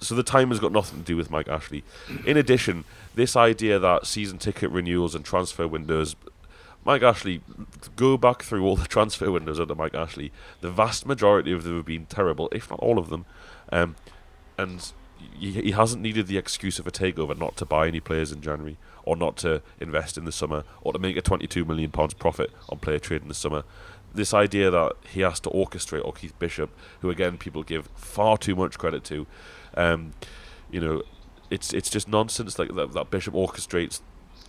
[0.02, 1.84] So the time has got nothing to do with Mike Ashley.
[2.26, 2.86] In addition,
[3.16, 6.16] this idea that season ticket renewals and transfer windows
[6.86, 7.42] Mike Ashley,
[7.96, 10.32] go back through all the transfer windows under Mike Ashley.
[10.62, 13.26] The vast majority of them have been terrible, if not all of them.
[13.72, 13.96] Um,
[14.58, 14.92] and
[15.38, 18.78] he, hasn't needed the excuse of a takeover not to buy any players in January
[19.04, 22.52] or not to invest in the summer or to make a 22 million pounds profit
[22.70, 23.64] on player trade in the summer.
[24.14, 28.38] This idea that he has to orchestrate, or Keith Bishop, who again people give far
[28.38, 29.28] too much credit to,
[29.80, 30.14] um,
[30.70, 31.02] you know,
[31.50, 34.02] it's it's just nonsense like that, that Bishop orchestrates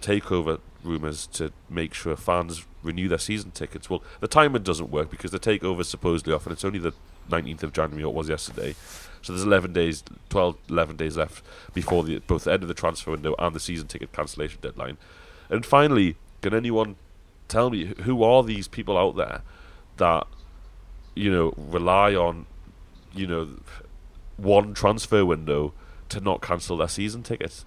[0.03, 3.89] takeover rumours to make sure fans renew their season tickets.
[3.89, 6.93] Well, the timing doesn't work because the takeover is supposedly off, and it's only the
[7.31, 8.75] 19th of January, or it was yesterday.
[9.23, 12.75] So there's 11 days, 12, 11 days left before the, both the end of the
[12.75, 14.97] transfer window and the season ticket cancellation deadline.
[15.51, 16.97] And finally, can anyone
[17.49, 19.43] tell me who are these people out there
[19.99, 20.27] that
[21.15, 22.47] you know rely on
[23.13, 23.49] you know
[24.43, 25.73] one transfer window
[26.09, 27.65] to not cancel their season tickets?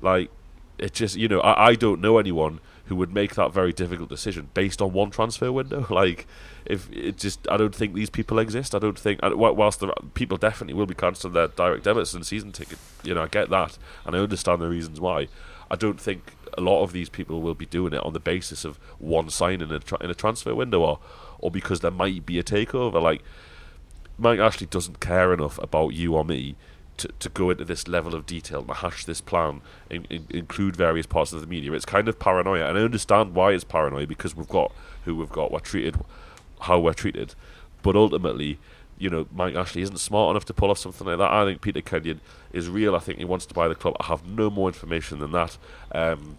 [0.00, 0.30] Like
[0.78, 4.08] it just you know I, I don't know anyone who would make that very difficult
[4.08, 5.86] decision based on one transfer window.
[5.94, 6.26] Like,
[6.66, 8.74] if it just, I don't think these people exist.
[8.74, 12.52] I don't think, whilst the people definitely will be cancelling their direct debits and season
[12.52, 15.28] ticket, you know, I get that, and I understand the reasons why.
[15.70, 18.64] I don't think a lot of these people will be doing it on the basis
[18.64, 20.98] of one sign in a tra- in a transfer window, or
[21.38, 23.00] or because there might be a takeover.
[23.00, 23.22] Like,
[24.18, 26.56] Mike Ashley doesn't care enough about you or me
[26.96, 31.06] to, to go into this level of detail and hash this plan and, include various
[31.06, 31.72] parts of the media.
[31.72, 34.72] It's kind of paranoia, and I understand why it's paranoia because we've got
[35.04, 35.96] who we've got, we're treated
[36.64, 37.34] how we're treated,
[37.82, 38.58] but ultimately,
[38.98, 41.30] you know, Mike Ashley isn't smart enough to pull off something like that.
[41.30, 42.20] I think Peter Kenyon
[42.52, 42.94] is real.
[42.94, 43.96] I think he wants to buy the club.
[44.00, 45.58] I have no more information than that.
[45.92, 46.38] Um,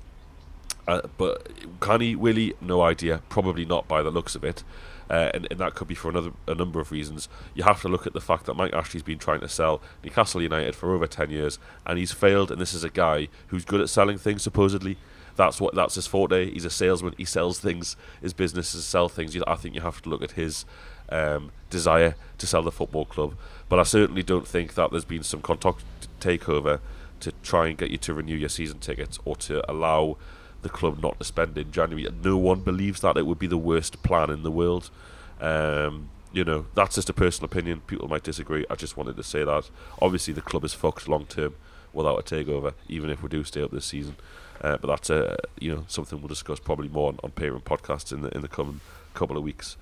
[0.88, 1.48] uh, but
[1.80, 2.16] can he?
[2.16, 2.54] Will he?
[2.62, 3.22] No idea.
[3.30, 4.64] Probably not by the looks of it.
[5.10, 7.30] Uh, and, and that could be for another a number of reasons.
[7.54, 10.42] You have to look at the fact that Mike Ashley's been trying to sell Newcastle
[10.42, 12.52] United for over ten years, and he's failed.
[12.52, 14.98] And this is a guy who's good at selling things, supposedly.
[15.36, 16.52] That's what that's his forte.
[16.52, 17.14] He's a salesman.
[17.18, 17.98] He sells things.
[18.22, 19.36] His business is sell things.
[19.46, 20.66] I think you have to look at his
[21.10, 23.36] um, desire to sell the football club.
[23.68, 25.84] But I certainly don't think that there's been some contact
[26.20, 26.80] takeover
[27.20, 30.18] to try and get you to renew your season tickets or to allow
[30.66, 32.10] the club not to spend in January.
[32.24, 34.90] No one believes that it would be the worst plan in the world.
[35.40, 37.82] Um, you know, that's just a personal opinion.
[37.82, 38.66] People might disagree.
[38.68, 39.70] I just wanted to say that.
[40.02, 41.54] Obviously, the club is fucked long term
[41.94, 44.16] without a takeover, even if we do stay up this season.
[44.60, 48.12] Uh, but that's uh, you know something we'll discuss probably more on, on Patreon podcasts
[48.12, 48.82] in the in the coming
[49.14, 49.78] couple of weeks.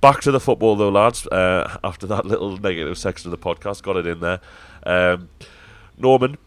[0.00, 1.26] Back to the football though, lads.
[1.26, 4.40] Uh, after that little negative section of the podcast, got it in there.
[4.84, 5.28] Um,
[5.98, 6.38] Norman,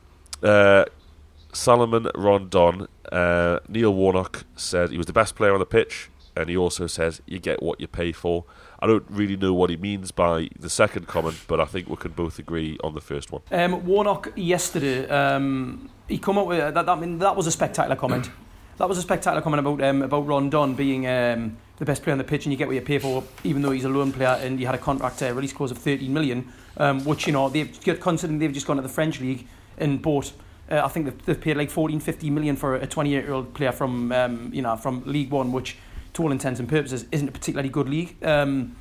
[1.54, 6.10] uh, Salomon Rondon, uh, Neil Warnock said he was the best player on the pitch,
[6.36, 8.46] and he also says you get what you pay for.
[8.80, 11.96] I don't really know what he means by the second comment, but I think we
[11.96, 13.42] can both agree on the first one.
[13.52, 16.74] Um, Warnock yesterday, um, he come up with that.
[16.74, 18.30] that I mean, that was a spectacular comment.
[18.78, 22.18] that was a spectacular comment about um, about Rondon being um, the best player on
[22.18, 24.38] the pitch, and you get what you pay for, even though he's a loan player
[24.42, 27.50] and he had a contract uh, release clause of 13 million, um, which you know
[27.50, 30.34] they've considering they've just gone to the French league and bought.
[30.70, 33.54] Uh, I think they've, they've paid like 14, 15 million for a 28 year old
[33.54, 35.78] player from um, you know from League One, which
[36.14, 38.16] to all intents and purposes isn't a particularly good league.
[38.24, 38.76] Um,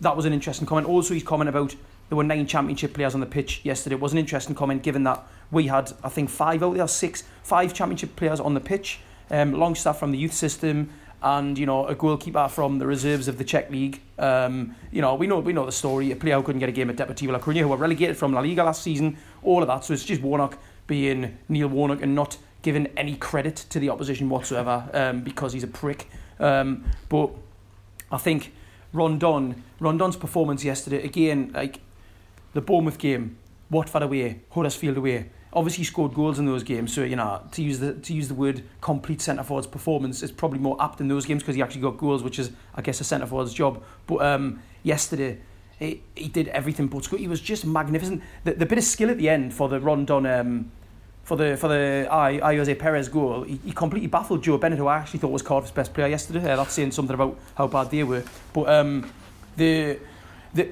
[0.00, 0.86] that was an interesting comment.
[0.86, 1.74] Also, his comment about
[2.08, 5.04] there were nine championship players on the pitch yesterday it was an interesting comment, given
[5.04, 9.00] that we had I think five out there, six, five championship players on the pitch.
[9.30, 10.88] Um, Longstaff from the youth system,
[11.22, 14.00] and you know a goalkeeper from the reserves of the Czech league.
[14.18, 16.10] Um, you know we know we know the story.
[16.12, 18.32] A player who couldn't get a game at Deportivo La Coruña, who were relegated from
[18.32, 19.18] La Liga last season.
[19.42, 19.84] All of that.
[19.84, 24.28] So it's just Warnock being Neil Warnock and not giving any credit to the opposition
[24.28, 26.10] whatsoever um, because he's a prick.
[26.40, 27.30] Um, but
[28.10, 28.52] I think
[28.92, 31.78] Rondon, Rondon's performance yesterday again, like
[32.54, 33.38] the Bournemouth game,
[33.70, 36.92] Watford away, Huddersfield away obviously scored goals in those games.
[36.92, 40.30] So you know, to use the to use the word complete centre forward's performance is
[40.30, 43.00] probably more apt in those games because he actually got goals, which is I guess
[43.00, 43.82] a centre forward's job.
[44.06, 45.38] But um, yesterday.
[45.78, 47.18] He, he did everything but score.
[47.18, 48.22] He was just magnificent.
[48.44, 50.70] The, the bit of skill at the end for the Rondon um,
[51.22, 54.78] for the for the I, I Ayoze Perez goal, he, he completely baffled Joe Bennett,
[54.78, 56.50] who I actually thought was Cardiff's best player yesterday.
[56.50, 58.24] Uh, that's saying something about how bad they were.
[58.52, 59.12] But um,
[59.56, 59.98] the
[60.54, 60.70] the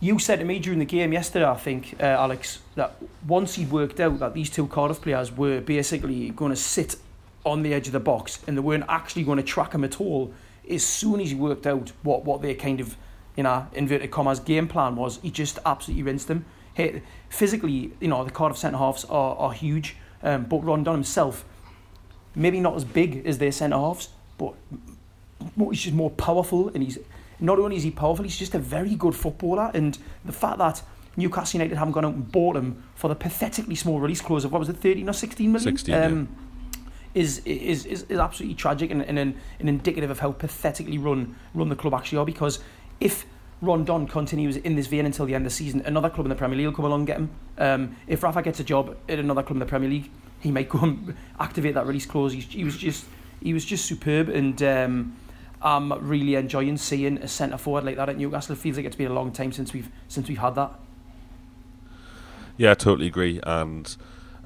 [0.00, 3.64] you said to me during the game yesterday, I think, uh, Alex, that once he
[3.64, 6.96] worked out that these two Cardiff players were basically going to sit
[7.44, 10.02] on the edge of the box and they weren't actually going to track him at
[10.02, 10.34] all,
[10.68, 12.98] as soon as he worked out what, what their kind of,
[13.36, 16.44] you know, inverted commas game plan was, he just absolutely rinsed them.
[16.74, 21.44] Hey, physically, you know, the Cardiff centre halves are, are huge, um, but Rondon himself,
[22.34, 24.54] maybe not as big as their centre halves, but
[25.70, 26.98] he's just more powerful and he's
[27.40, 29.70] not only is he powerful, he's just a very good footballer.
[29.74, 30.82] And the fact that
[31.16, 34.52] Newcastle United haven't gone out and bought him for the pathetically small release clause of
[34.52, 35.76] what was it, 13 or 16 million?
[35.76, 36.40] 16, um, yeah.
[37.14, 41.68] Is, is, is, is absolutely tragic and, and, and indicative of how pathetically run run
[41.68, 42.58] the club actually are because
[43.00, 43.26] if
[43.64, 46.36] Rondon continues in this vein until the end of the season, another club in the
[46.36, 47.30] Premier League will come along and get him.
[47.58, 50.68] Um, if Rafa gets a job at another club in the Premier League, he might
[50.68, 52.32] go and activate that release clause.
[52.32, 53.06] He, he was just
[53.40, 55.16] he was just superb and um,
[55.62, 58.54] I'm really enjoying seeing a centre forward like that at Newcastle.
[58.54, 60.72] It feels like it's been a long time since we've since we've had that.
[62.56, 63.40] Yeah, I totally agree.
[63.42, 63.96] And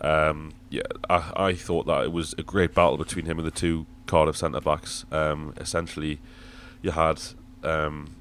[0.01, 3.53] um, yeah, I, I thought that it was a great battle between him and the
[3.53, 5.05] two Cardiff centre backs.
[5.11, 6.21] Um, essentially,
[6.83, 7.21] you had.
[7.65, 8.15] Um,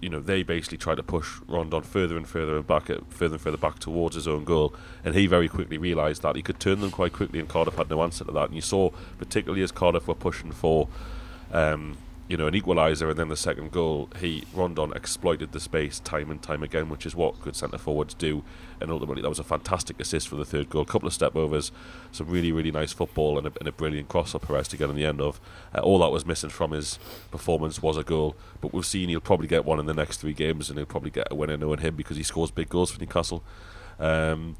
[0.00, 3.40] you know, they basically tried to push Rondon further and further and back, further and
[3.40, 6.80] further back towards his own goal, and he very quickly realised that he could turn
[6.80, 8.46] them quite quickly, and Cardiff had no answer to that.
[8.46, 10.88] And you saw, particularly as Cardiff were pushing for
[11.52, 11.96] um,
[12.28, 16.30] you know, an equaliser and then the second goal, he Rondon exploited the space time
[16.30, 18.44] and time again, which is what good centre forwards do.
[18.80, 20.82] And ultimately, that was a fantastic assist for the third goal.
[20.82, 21.72] A couple of step overs,
[22.12, 24.90] some really, really nice football, and a, and a brilliant cross up Perez to get
[24.90, 25.40] on the end of.
[25.74, 26.98] Uh, all that was missing from his
[27.30, 28.36] performance was a goal.
[28.60, 31.10] But we've seen he'll probably get one in the next three games, and he'll probably
[31.10, 33.42] get a winner knowing him because he scores big goals for Newcastle.
[33.98, 34.56] Um,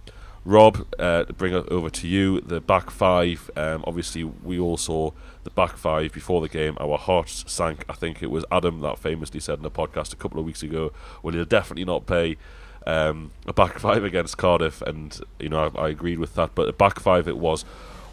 [0.48, 3.50] Rob, uh, bring it over to you, the back five.
[3.54, 5.10] Um, obviously, we all saw
[5.44, 6.78] the back five before the game.
[6.80, 7.84] Our hearts sank.
[7.86, 10.62] I think it was Adam that famously said in a podcast a couple of weeks
[10.62, 10.90] ago,
[11.22, 12.38] "Well, he'll definitely not pay
[12.86, 16.54] um, a back five against Cardiff," and you know I, I agreed with that.
[16.54, 17.66] But a back five it was.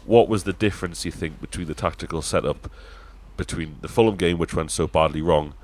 [0.04, 2.70] What was the difference you think between the tactical setup
[3.38, 5.54] between the Fulham game, which went so badly wrong,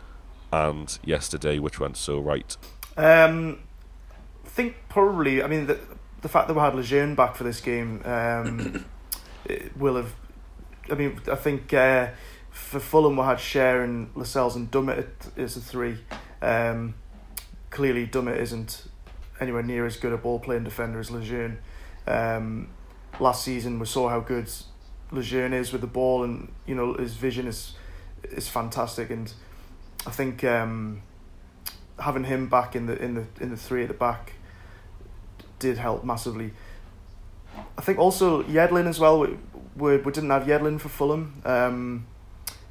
[0.51, 2.57] and yesterday, which went so right?
[2.97, 3.59] Um,
[4.47, 5.43] I think probably.
[5.43, 5.79] I mean, the,
[6.23, 8.85] the fact that we had Lejeune back for this game um,
[9.77, 10.15] will have.
[10.91, 12.09] I mean, I think uh,
[12.51, 15.99] for Fulham, we had Schär and Lascelles and Dummett is a three.
[16.41, 16.95] Um,
[17.71, 18.89] clearly, Dummett isn't
[19.41, 21.59] anywhere near as good a ball playing defender as Lejeune.
[22.07, 22.69] Um,
[23.21, 24.51] last season, we saw how good
[25.11, 27.75] Lejeune is with the ball, and you know his vision is
[28.25, 29.11] is fantastic.
[29.11, 29.33] And
[30.07, 31.03] I think um,
[31.99, 34.35] having him back in the in the in the three at the back
[35.63, 36.53] did help massively.
[37.79, 39.21] I think also Yedlin as well.
[39.21, 39.39] We,
[39.77, 41.41] we, we didn't have Yedlin for Fulham.
[41.45, 42.07] Um,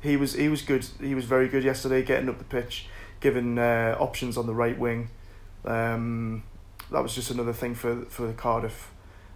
[0.02, 0.86] he was he was good.
[1.00, 2.88] He was very good yesterday, getting up the pitch,
[3.22, 5.10] giving uh, options on the right wing.
[5.64, 6.44] Um,
[6.92, 8.92] that was just another thing for for the Cardiff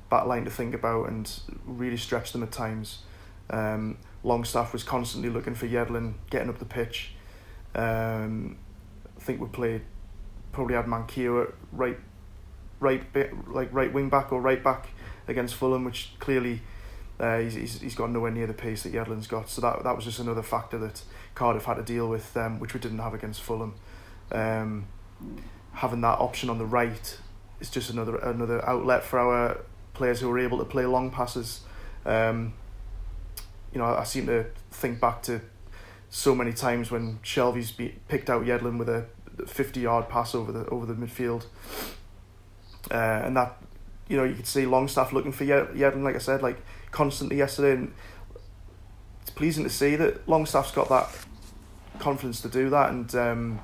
[0.10, 3.00] back line to think about and really stretch them at times.
[3.50, 7.12] Um, Longstaff was constantly looking for Yedlin, getting up the pitch.
[7.74, 8.58] Um,
[9.18, 9.82] I think we played
[10.52, 11.98] probably had Manquillo at right,
[12.80, 13.04] right
[13.48, 14.90] like right wing back or right back
[15.28, 16.62] against Fulham, which clearly
[17.20, 19.50] uh, he's, he's, he's got nowhere near the pace that Yedlin's got.
[19.50, 21.04] So that that was just another factor that
[21.34, 23.76] Cardiff had to deal with, um, which we didn't have against Fulham.
[24.32, 24.88] Um,
[25.74, 27.18] having that option on the right
[27.60, 29.62] is just another another outlet for our
[29.94, 31.62] players who are able to play long passes.
[32.06, 32.54] Um,
[33.72, 35.42] you know, I, I seem to think back to
[36.10, 39.06] so many times when Shelvey's be, picked out Yedlin with a
[39.48, 41.46] 50 yard pass over the over the midfield.
[42.92, 43.58] Uh, and that,
[44.08, 46.58] you know, you could see Longstaff looking for Yedlin, like I said, like
[46.92, 47.74] constantly yesterday.
[47.74, 47.94] And
[49.22, 51.10] it's pleasing to see that Longstaff's got that
[52.00, 53.60] confidence to do that and, um,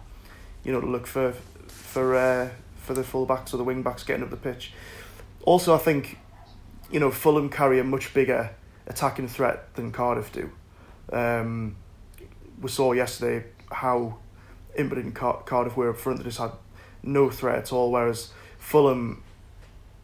[0.63, 1.33] you know, to look for
[1.67, 4.73] for uh, for the fullbacks or the wing backs getting up the pitch.
[5.43, 6.17] Also, I think,
[6.91, 8.51] you know, Fulham carry a much bigger
[8.87, 10.51] attacking threat than Cardiff do.
[11.11, 11.75] Um,
[12.61, 14.17] we saw yesterday how
[14.77, 16.19] impotent Car- Cardiff were up front.
[16.19, 16.51] They just had
[17.03, 18.31] no threat at all, whereas
[18.61, 19.21] Fulham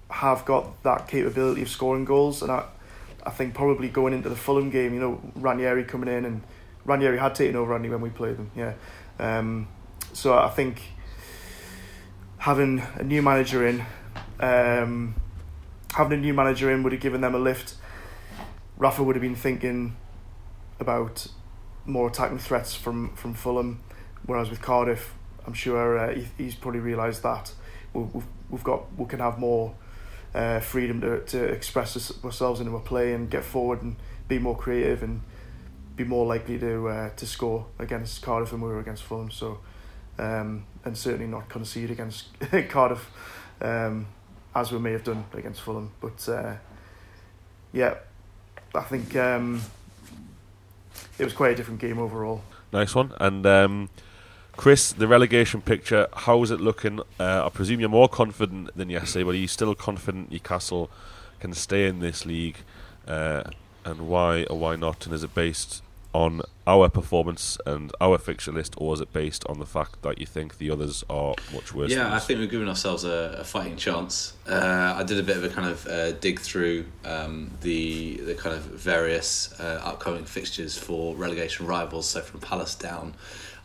[0.09, 2.41] have got that capability of scoring goals.
[2.41, 2.65] And I,
[3.23, 6.41] I think probably going into the Fulham game, you know, Ranieri coming in and
[6.83, 8.73] Ranieri had taken over Andy when we played them, yeah.
[9.19, 9.67] Um,
[10.13, 10.81] so I think
[12.39, 13.85] having a new manager in,
[14.39, 15.15] um,
[15.93, 17.75] having a new manager in would have given them a lift.
[18.77, 19.95] Rafa would have been thinking
[20.79, 21.27] about
[21.85, 23.81] more attacking threats from, from Fulham,
[24.25, 25.13] whereas with Cardiff,
[25.45, 27.51] I'm sure uh, he, he's probably realised that
[27.93, 29.75] we've, we've got we can have more
[30.33, 33.95] uh, freedom to, to express ourselves into a play and get forward and
[34.27, 35.21] be more creative and
[35.95, 39.31] be more likely to uh, to score against Cardiff than we were against Fulham.
[39.31, 39.59] So
[40.19, 42.27] um, and certainly not concede against
[42.69, 43.09] Cardiff
[43.61, 44.07] um,
[44.55, 45.91] as we may have done against Fulham.
[45.99, 46.55] But uh,
[47.73, 47.95] yeah,
[48.73, 49.61] I think um,
[51.17, 52.41] it was quite a different game overall.
[52.71, 53.13] Nice one.
[53.19, 53.89] And um,
[54.57, 56.99] Chris, the relegation picture, how is it looking?
[57.19, 60.89] Uh, I presume you're more confident than yesterday, but are you still confident Newcastle
[61.39, 62.57] can stay in this league?
[63.07, 63.43] Uh,
[63.85, 65.05] and why or why not?
[65.05, 69.45] And is it based on our performance and our fixture list, or is it based
[69.47, 71.91] on the fact that you think the others are much worse?
[71.91, 74.33] Yeah, I think we've given ourselves a, a fighting chance.
[74.49, 78.33] Uh, I did a bit of a kind of uh, dig through um, the the
[78.33, 82.07] kind of various uh, upcoming fixtures for relegation rivals.
[82.09, 83.13] So from Palace down,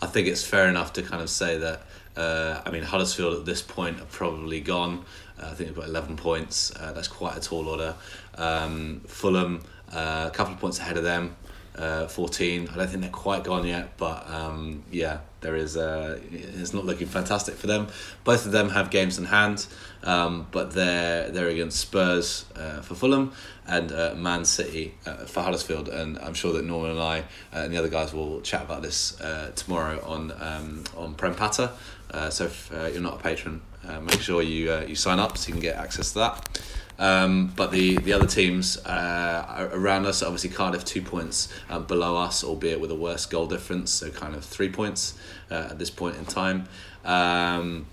[0.02, 1.82] I think it's fair enough to kind of say that.
[2.14, 5.04] Uh, I mean, Huddersfield at this point are probably gone.
[5.40, 6.74] Uh, I think they've got 11 points.
[6.76, 7.94] Uh, that's quite a tall order.
[8.34, 11.36] Um, Fulham, a couple of points ahead of them
[11.76, 12.68] uh, 14.
[12.68, 15.76] I don't think they're quite gone yet, but um, yeah, there is.
[15.76, 17.88] Uh, it's not looking fantastic for them.
[18.24, 19.66] Both of them have games in hand,
[20.02, 23.32] um, but they're they're against Spurs uh, for Fulham
[23.66, 25.88] and uh, Man City uh, for Huddersfield.
[25.88, 28.82] And I'm sure that Norman and I uh, and the other guys will chat about
[28.82, 31.34] this uh, tomorrow on um, on Prem.
[31.40, 33.62] Uh, so if you're not a patron,
[34.02, 36.60] make sure you you sign up so you can get access to that.
[37.02, 42.16] Um, but the, the other teams uh, around us, obviously Cardiff two points uh, below
[42.16, 45.14] us, albeit with a worse goal difference, so kind of three points
[45.50, 46.68] uh, at this point in time.
[47.04, 47.86] Um,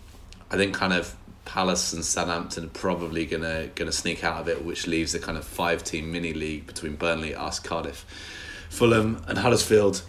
[0.51, 4.63] I think kind of Palace and Southampton are probably gonna gonna sneak out of it,
[4.63, 8.05] which leaves a kind of five team mini league between Burnley, us, Cardiff,
[8.69, 10.03] Fulham, and Huddersfield.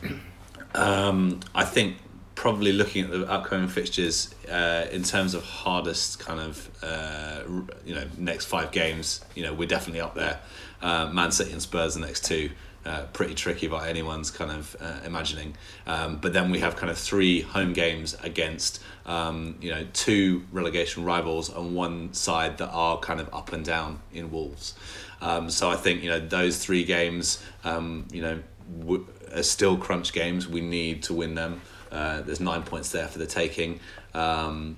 [0.74, 1.96] Um, I think
[2.40, 7.42] probably looking at the upcoming fixtures uh, in terms of hardest kind of uh,
[7.84, 9.20] you know next five games.
[9.34, 10.40] You know we're definitely up there.
[10.80, 12.48] Uh, Man City and Spurs the next two.
[12.86, 15.54] Uh, pretty tricky by anyone's kind of uh, imagining,
[15.86, 20.42] um, but then we have kind of three home games against um, you know two
[20.50, 24.74] relegation rivals on one side that are kind of up and down in Wolves.
[25.20, 28.38] Um, so I think you know those three games, um, you know,
[28.78, 30.48] w- are still crunch games.
[30.48, 31.60] We need to win them.
[31.90, 33.80] Uh, there's nine points there for the taking.
[34.14, 34.76] Um,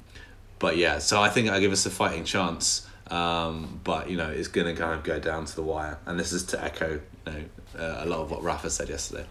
[0.58, 2.86] but yeah, so I think I give us a fighting chance.
[3.08, 6.18] Um, but you know, it's going to kind of go down to the wire, and
[6.18, 7.44] this is to echo you know
[7.78, 9.26] uh, a lot of what Rafa said yesterday.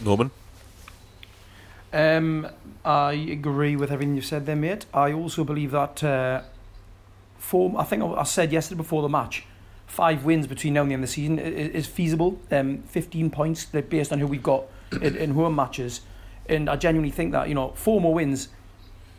[0.00, 0.30] Norman.
[1.92, 2.48] Um,
[2.84, 4.84] I agree with everything you've said there, mate.
[4.92, 6.42] I also believe that uh,
[7.38, 7.76] form.
[7.76, 9.44] I think I said yesterday before the match,
[9.86, 12.40] five wins between now and the end of the season is, feasible.
[12.50, 14.64] Um, 15 points based on who we've got
[15.00, 16.00] in, in home matches,
[16.48, 18.48] and I genuinely think that you know four more wins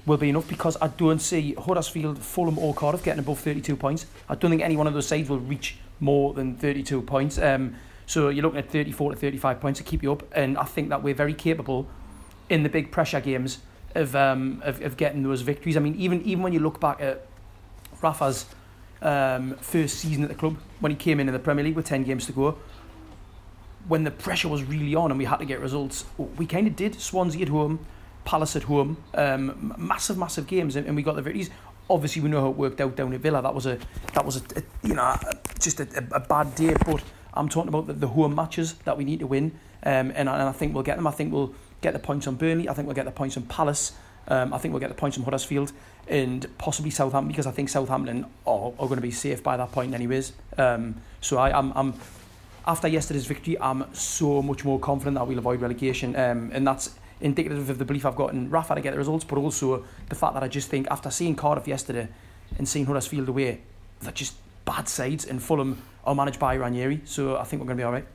[0.06, 4.06] will be enough because I don't see Huddersfield, Fulham, or Cardiff getting above 32 points.
[4.30, 7.40] I don't think any one of those sides will reach more than 32 points.
[7.40, 10.64] Um, so you're looking at 34 to 35 points to keep you up, and I
[10.64, 11.88] think that we're very capable
[12.50, 13.60] in the big pressure games
[13.96, 15.76] of um, of, of getting those victories.
[15.76, 17.26] I mean, even even when you look back at
[18.02, 18.46] Rafa's
[19.02, 21.86] um, first season at the club, when he came in in the Premier League with
[21.86, 22.58] 10 games to go,
[23.88, 26.76] when the pressure was really on and we had to get results, we kind of
[26.76, 27.00] did.
[27.00, 27.86] Swansea at home,
[28.24, 31.50] Palace at home, um, massive, massive games, and, and we got the victories.
[31.90, 33.42] Obviously, we know how it worked out down at Villa.
[33.42, 33.78] That was a,
[34.14, 35.16] that was a, a you know,
[35.60, 36.76] just a, a, bad day.
[36.86, 37.04] But
[37.36, 39.52] I'm talking about the, the home matches that we need to win,
[39.84, 41.06] um, and, and I think we'll get them.
[41.06, 42.68] I think we'll get the points on Burnley.
[42.68, 43.92] I think we'll get the points on Palace.
[44.28, 45.72] Um, I think we'll get the points on Huddersfield
[46.08, 49.72] and possibly Southampton because I think Southampton are, are going to be safe by that
[49.72, 50.34] point anyways.
[50.58, 51.94] Um, so I, I'm, I'm
[52.68, 56.96] after yesterday's victory, I'm so much more confident that we'll avoid relegation, um, and that's
[57.22, 60.16] indicative of the belief I've got in Rafa to get the results, but also the
[60.16, 62.08] fact that I just think after seeing Cardiff yesterday
[62.58, 63.62] and seeing Huddersfield away,
[64.02, 64.36] they're just
[64.66, 67.86] bad sides, and Fulham are managed by Ranieri, so I think we're going to be
[67.86, 68.06] all right.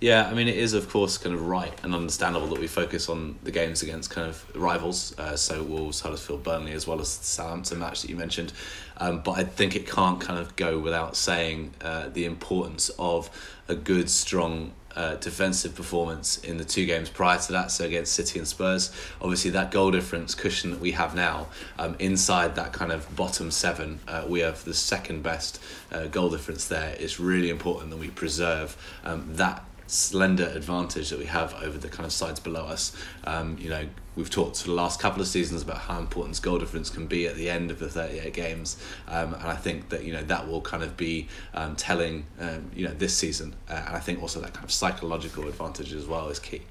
[0.00, 3.08] Yeah, I mean, it is of course kind of right and understandable that we focus
[3.08, 7.16] on the games against kind of rivals, uh, so Wolves, Huddersfield, Burnley, as well as
[7.16, 8.52] the Southampton match that you mentioned.
[8.96, 13.30] Um, but I think it can't kind of go without saying uh, the importance of
[13.68, 18.12] a good, strong uh, defensive performance in the two games prior to that, so against
[18.12, 18.92] City and Spurs.
[19.20, 23.50] Obviously, that goal difference cushion that we have now, um, inside that kind of bottom
[23.50, 25.60] seven, uh, we have the second best
[25.90, 26.94] uh, goal difference there.
[26.98, 29.64] It's really important that we preserve um, that
[29.94, 32.94] slender advantage that we have over the kind of sides below us.
[33.24, 33.86] Um, you know,
[34.16, 37.26] we've talked for the last couple of seasons about how important goal difference can be
[37.26, 38.76] at the end of the 38 games,
[39.08, 42.70] um, and I think that you know that will kind of be um, telling um,
[42.74, 46.06] you know this season, uh, and I think also that kind of psychological advantage as
[46.06, 46.62] well is key.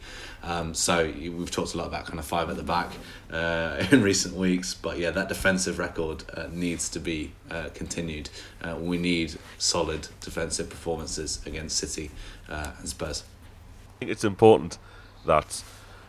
[0.43, 2.91] Um, so we've talked a lot about kind of five at the back
[3.32, 8.30] uh, in recent weeks, but yeah, that defensive record uh, needs to be uh, continued.
[8.61, 12.11] Uh, we need solid defensive performances against City
[12.50, 13.24] uh, Spurs.
[13.24, 14.78] I think it's important
[15.26, 15.64] that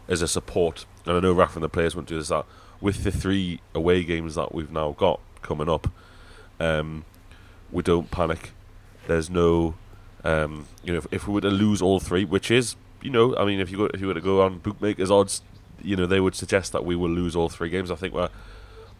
[0.09, 2.45] as a support, and I know Rafa and the players won't do this, that
[2.81, 5.89] with the three away games that we've now got coming up,
[6.61, 7.05] um,
[7.71, 8.53] we don't panic.
[9.07, 9.75] There's no,
[10.23, 13.37] um, you know, if, if, we were to lose all three, which is, you know,
[13.37, 15.43] I mean, if you go, if you were to go on bookmakers odds,
[15.83, 17.91] you know, they would suggest that we will lose all three games.
[17.91, 18.31] I think we're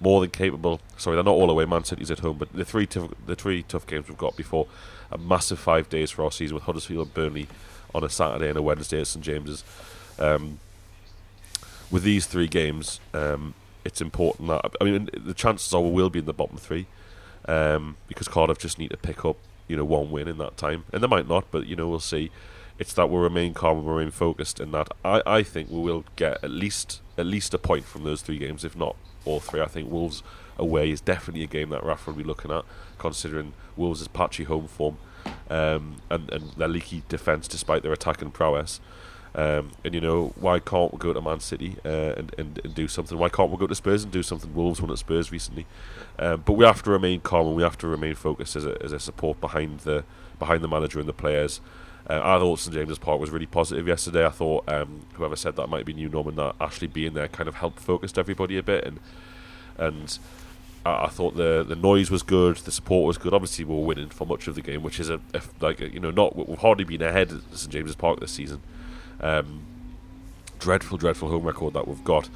[0.01, 0.81] more than capable.
[0.97, 1.65] Sorry, they're not all away.
[1.65, 4.67] Man City's at home, but the three tough, the three tough games we've got before
[5.11, 7.49] a massive five days for our season with Huddersfield and Burnley
[7.95, 9.65] on a Saturday and a Wednesday at St James's.
[10.19, 10.59] Um,
[11.91, 16.11] with these three games, um, it's important that I mean the chances are we will
[16.11, 16.87] be in the bottom three
[17.47, 19.37] um, because Cardiff just need to pick up
[19.69, 22.01] you know one win in that time, and they might not, but you know we'll
[22.01, 22.31] see.
[22.77, 26.05] It's that we remain calm and remain focused, and that I, I think we will
[26.17, 29.61] get at least at least a point from those three games, if not all three.
[29.61, 30.23] I think Wolves
[30.59, 32.65] away is definitely a game that Rafa will be looking at,
[32.99, 34.99] considering Wolves' patchy home form
[35.51, 38.81] um, and, and their leaky defence despite their attacking prowess.
[39.37, 42.75] Um, and you know why can't we go to Man City uh, and, and, and
[42.75, 43.19] do something?
[43.19, 44.55] Why can't we go to Spurs and do something?
[44.55, 45.67] Wolves won at Spurs recently,
[46.21, 48.81] um, but we have to remain calm and we have to remain focused as a,
[48.81, 50.05] as a support behind the
[50.39, 51.61] behind the manager and the players.
[52.09, 54.27] Uh, I thought St James's Park was really positive yesterday.
[54.27, 57.49] I thought um, whoever said that might be new Norman that Ashley being there kind
[57.49, 59.01] of helped focused everybody a bit and
[59.77, 60.19] and
[60.85, 63.33] I, I, thought the the noise was good, the support was good.
[63.33, 65.93] Obviously, we were winning for much of the game, which is a, a like a,
[65.93, 68.61] you know not we've hardly been ahead at St James's Park this season.
[69.21, 69.63] Um,
[70.59, 72.29] dreadful, dreadful home record that we've got.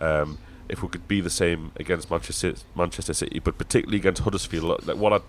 [0.00, 4.86] Um, if we could be the same against Manchester Manchester City, but particularly against Huddersfield,
[4.86, 5.20] like what I,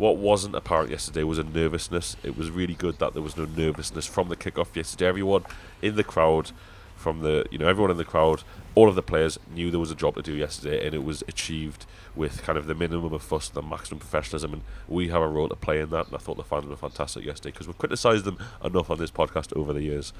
[0.00, 2.16] what wasn't apparent yesterday was a nervousness.
[2.22, 5.06] It was really good that there was no nervousness from the kickoff yesterday.
[5.06, 5.44] Everyone
[5.82, 6.52] in the crowd,
[6.96, 8.42] from the you know everyone in the crowd,
[8.74, 11.20] all of the players knew there was a job to do yesterday, and it was
[11.28, 11.84] achieved
[12.16, 15.50] with kind of the minimum of fuss, the maximum professionalism, and we have a role
[15.50, 16.06] to play in that.
[16.06, 19.10] And I thought the fans were fantastic yesterday because we've criticised them enough on this
[19.10, 20.14] podcast over the years.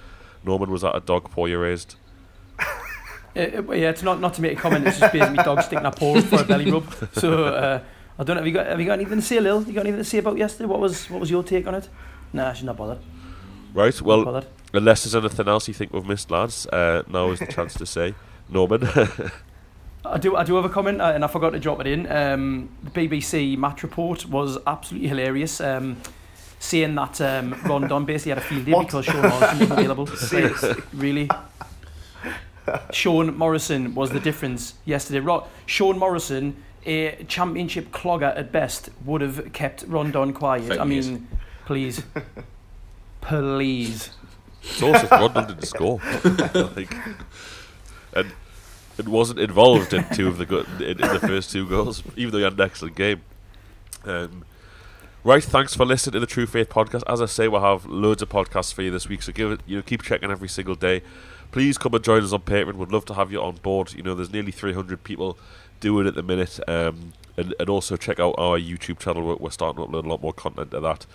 [0.44, 1.96] Norman, was that a dog paw you raised?
[3.36, 4.84] Uh, uh, yeah, it's not not to make a comment.
[4.84, 6.92] It's just basically dog sticking a paw for a belly rub.
[7.12, 7.80] So uh,
[8.20, 8.42] I don't know.
[8.42, 9.62] Have you got have you got anything to say, Lil?
[9.62, 10.66] You got anything to say about yesterday?
[10.66, 11.88] What was what was your take on it?
[12.34, 12.98] Nah, she's not bothered.
[13.72, 13.98] Right.
[14.02, 14.46] Well, bothered.
[14.74, 17.86] unless there's anything else you think we've missed, lads, uh, now is the chance to
[17.86, 18.14] say,
[18.50, 18.86] Norman.
[20.04, 20.36] I do.
[20.36, 22.12] I do have a comment, uh, and I forgot to drop it in.
[22.12, 25.58] Um, the BBC match report was absolutely hilarious.
[25.58, 25.96] Um,
[26.58, 30.06] saying that um, Rondon basically had a field day because Sean Morrison wasn't available.
[30.18, 30.82] Seriously.
[30.92, 31.30] really?
[32.92, 35.20] Sean Morrison was the difference yesterday.
[35.20, 40.64] Ro- Sean Morrison, a championship clogger at best, would have kept Rondon quiet.
[40.64, 41.10] Fake I news.
[41.10, 41.28] mean,
[41.66, 42.02] please.
[43.20, 44.10] Please.
[44.62, 46.00] It's also Rondon didn't score.
[46.54, 46.94] like,
[48.14, 48.32] and
[48.98, 52.32] it wasn't involved in two of the go- in, in the first two goals, even
[52.32, 53.22] though he had an excellent game.
[54.04, 54.44] Um,
[55.24, 57.02] right, thanks for listening to the True Faith podcast.
[57.06, 59.60] As I say, we'll have loads of podcasts for you this week, so give it,
[59.66, 61.02] you know, keep checking every single day.
[61.52, 62.74] Please come and join us on Patreon.
[62.74, 63.92] We'd love to have you on board.
[63.94, 65.36] You know, there's nearly 300 people
[65.80, 66.60] doing it at the minute.
[66.68, 69.22] Um, and, and also check out our YouTube channel.
[69.22, 71.06] We're, we're starting to upload a lot more content to that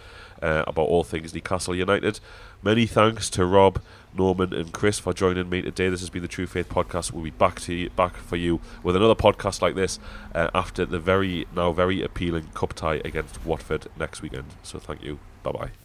[0.42, 2.20] uh, about all things Newcastle United.
[2.64, 3.82] Many thanks to Rob,
[4.14, 5.90] Norman, and Chris for joining me today.
[5.90, 7.12] This has been the True Faith podcast.
[7.12, 10.00] We'll be back to you, back for you with another podcast like this
[10.34, 14.46] uh, after the very now very appealing cup tie against Watford next weekend.
[14.64, 15.20] So thank you.
[15.44, 15.85] Bye bye.